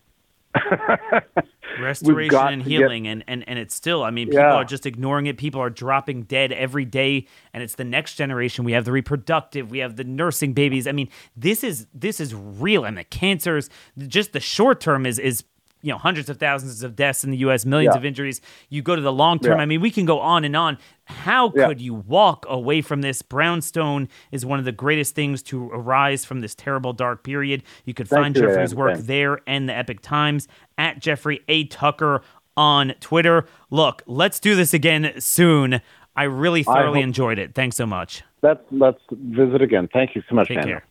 [1.79, 4.55] Restoration and healing, get, and, and, and it's still, I mean, people yeah.
[4.55, 5.37] are just ignoring it.
[5.37, 8.65] People are dropping dead every day, and it's the next generation.
[8.65, 10.87] We have the reproductive, we have the nursing babies.
[10.87, 13.69] I mean, this is this is real, and the cancers,
[14.07, 15.43] just the short term is is
[15.81, 17.99] you know hundreds of thousands of deaths in the U.S., millions yeah.
[17.99, 18.41] of injuries.
[18.69, 19.57] You go to the long term.
[19.57, 19.63] Yeah.
[19.63, 20.77] I mean, we can go on and on.
[21.05, 21.67] How yeah.
[21.67, 23.21] could you walk away from this?
[23.21, 27.63] Brownstone is one of the greatest things to arise from this terrible dark period.
[27.85, 31.65] You could Thank find you, Jeffrey's work there and the Epoch Times at Jeffrey A.
[31.65, 32.21] Tucker
[32.55, 33.45] on Twitter.
[33.69, 35.81] Look, let's do this again soon.
[36.15, 37.55] I really thoroughly I enjoyed it.
[37.55, 38.23] Thanks so much.
[38.41, 39.87] Let's let's visit again.
[39.91, 40.83] Thank you so much, Take care.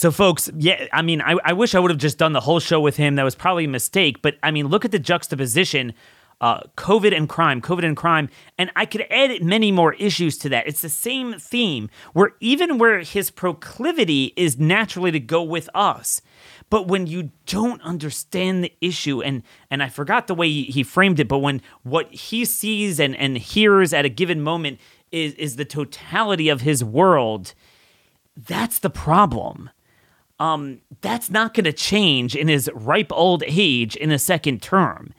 [0.00, 2.58] So, folks, yeah, I mean, I, I wish I would have just done the whole
[2.58, 3.16] show with him.
[3.16, 4.22] That was probably a mistake.
[4.22, 5.92] But I mean, look at the juxtaposition
[6.40, 8.30] uh, COVID and crime, COVID and crime.
[8.56, 10.66] And I could add many more issues to that.
[10.66, 16.22] It's the same theme where even where his proclivity is naturally to go with us.
[16.70, 20.82] But when you don't understand the issue, and and I forgot the way he, he
[20.82, 24.80] framed it, but when what he sees and, and hears at a given moment
[25.12, 27.52] is, is the totality of his world,
[28.34, 29.68] that's the problem
[30.40, 35.12] um, that's not going to change in his ripe old age in a second term.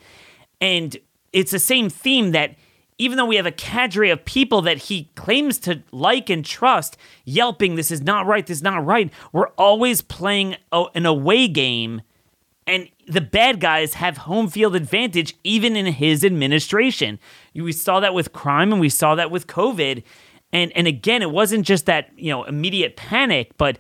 [0.59, 0.97] And
[1.31, 2.55] it's the same theme that
[2.97, 6.97] even though we have a cadre of people that he claims to like and trust,
[7.23, 11.47] yelping, this is not right, this is not right, we're always playing a, an away
[11.47, 12.01] game.
[12.67, 17.19] And the bad guys have home field advantage even in his administration.
[17.55, 20.03] We saw that with crime and we saw that with COVID.
[20.53, 23.77] And, and again, it wasn't just that, you know, immediate panic, but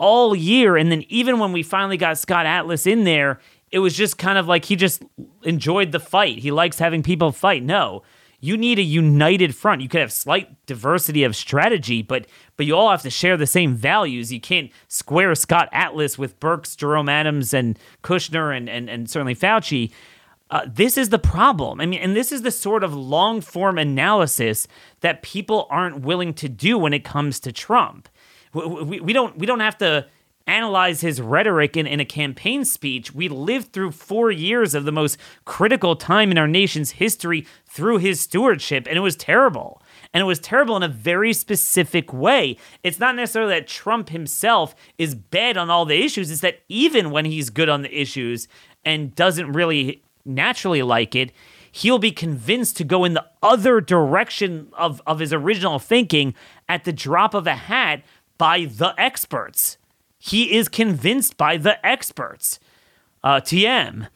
[0.00, 0.76] all year.
[0.76, 3.38] And then even when we finally got Scott Atlas in there,
[3.70, 5.04] it was just kind of like he just
[5.44, 6.38] enjoyed the fight.
[6.38, 7.62] He likes having people fight.
[7.62, 8.02] No,
[8.40, 9.82] you need a united front.
[9.82, 12.26] You could have slight diversity of strategy, but
[12.56, 14.32] but you all have to share the same values.
[14.32, 19.36] You can't square Scott Atlas with Birx, Jerome Adams, and Kushner, and and, and certainly
[19.36, 19.92] Fauci.
[20.50, 21.80] Uh, this is the problem.
[21.80, 24.66] I mean, and this is the sort of long form analysis
[25.00, 28.08] that people aren't willing to do when it comes to Trump
[28.52, 30.06] we, we don't we don't have to
[30.46, 33.14] analyze his rhetoric in, in a campaign speech.
[33.14, 37.98] We lived through four years of the most critical time in our nation's history through
[37.98, 39.80] his stewardship, and it was terrible.
[40.12, 42.56] And it was terrible in a very specific way.
[42.82, 47.10] It's not necessarily that Trump himself is bad on all the issues, it's that even
[47.10, 48.48] when he's good on the issues
[48.84, 51.32] and doesn't really naturally like it,
[51.72, 56.34] he'll be convinced to go in the other direction of, of his original thinking
[56.68, 58.02] at the drop of a hat
[58.40, 59.76] by the experts.
[60.18, 62.58] He is convinced by the experts.
[63.22, 64.08] Uh, TM.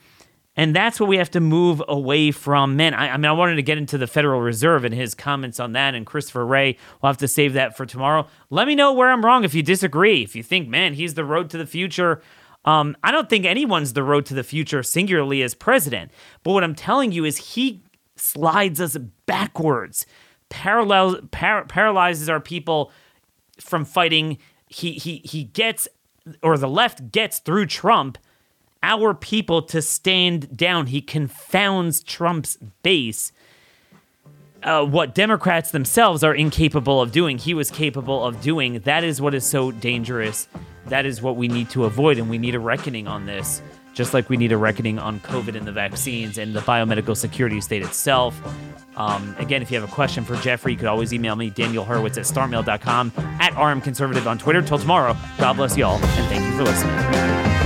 [0.56, 2.74] And that's what we have to move away from.
[2.74, 5.60] Man, I, I, mean, I wanted to get into the Federal Reserve and his comments
[5.60, 6.78] on that, and Christopher Wray.
[7.02, 8.26] We'll have to save that for tomorrow.
[8.48, 10.22] Let me know where I'm wrong if you disagree.
[10.22, 12.22] If you think, man, he's the road to the future.
[12.64, 16.12] Um, I don't think anyone's the road to the future singularly as president.
[16.42, 17.82] But what I'm telling you is he
[18.16, 18.96] slides us
[19.26, 20.06] backwards,
[20.48, 22.90] parallel, par- paralyzes our people
[23.60, 24.38] from fighting.
[24.66, 25.88] He, he, he gets,
[26.42, 28.18] or the left gets through Trump,
[28.82, 30.88] our people to stand down.
[30.88, 33.32] He confounds Trump's base.
[34.62, 38.80] Uh, what Democrats themselves are incapable of doing, he was capable of doing.
[38.80, 40.48] That is what is so dangerous.
[40.86, 43.62] That is what we need to avoid, and we need a reckoning on this
[43.94, 47.60] just like we need a reckoning on COVID and the vaccines and the biomedical security
[47.60, 48.38] state itself.
[48.96, 51.84] Um, again, if you have a question for Jeffrey, you could always email me, Daniel
[51.84, 54.62] Horowitz at startmail.com, at RM Conservative on Twitter.
[54.62, 57.63] Till tomorrow, God bless y'all, and thank you for listening.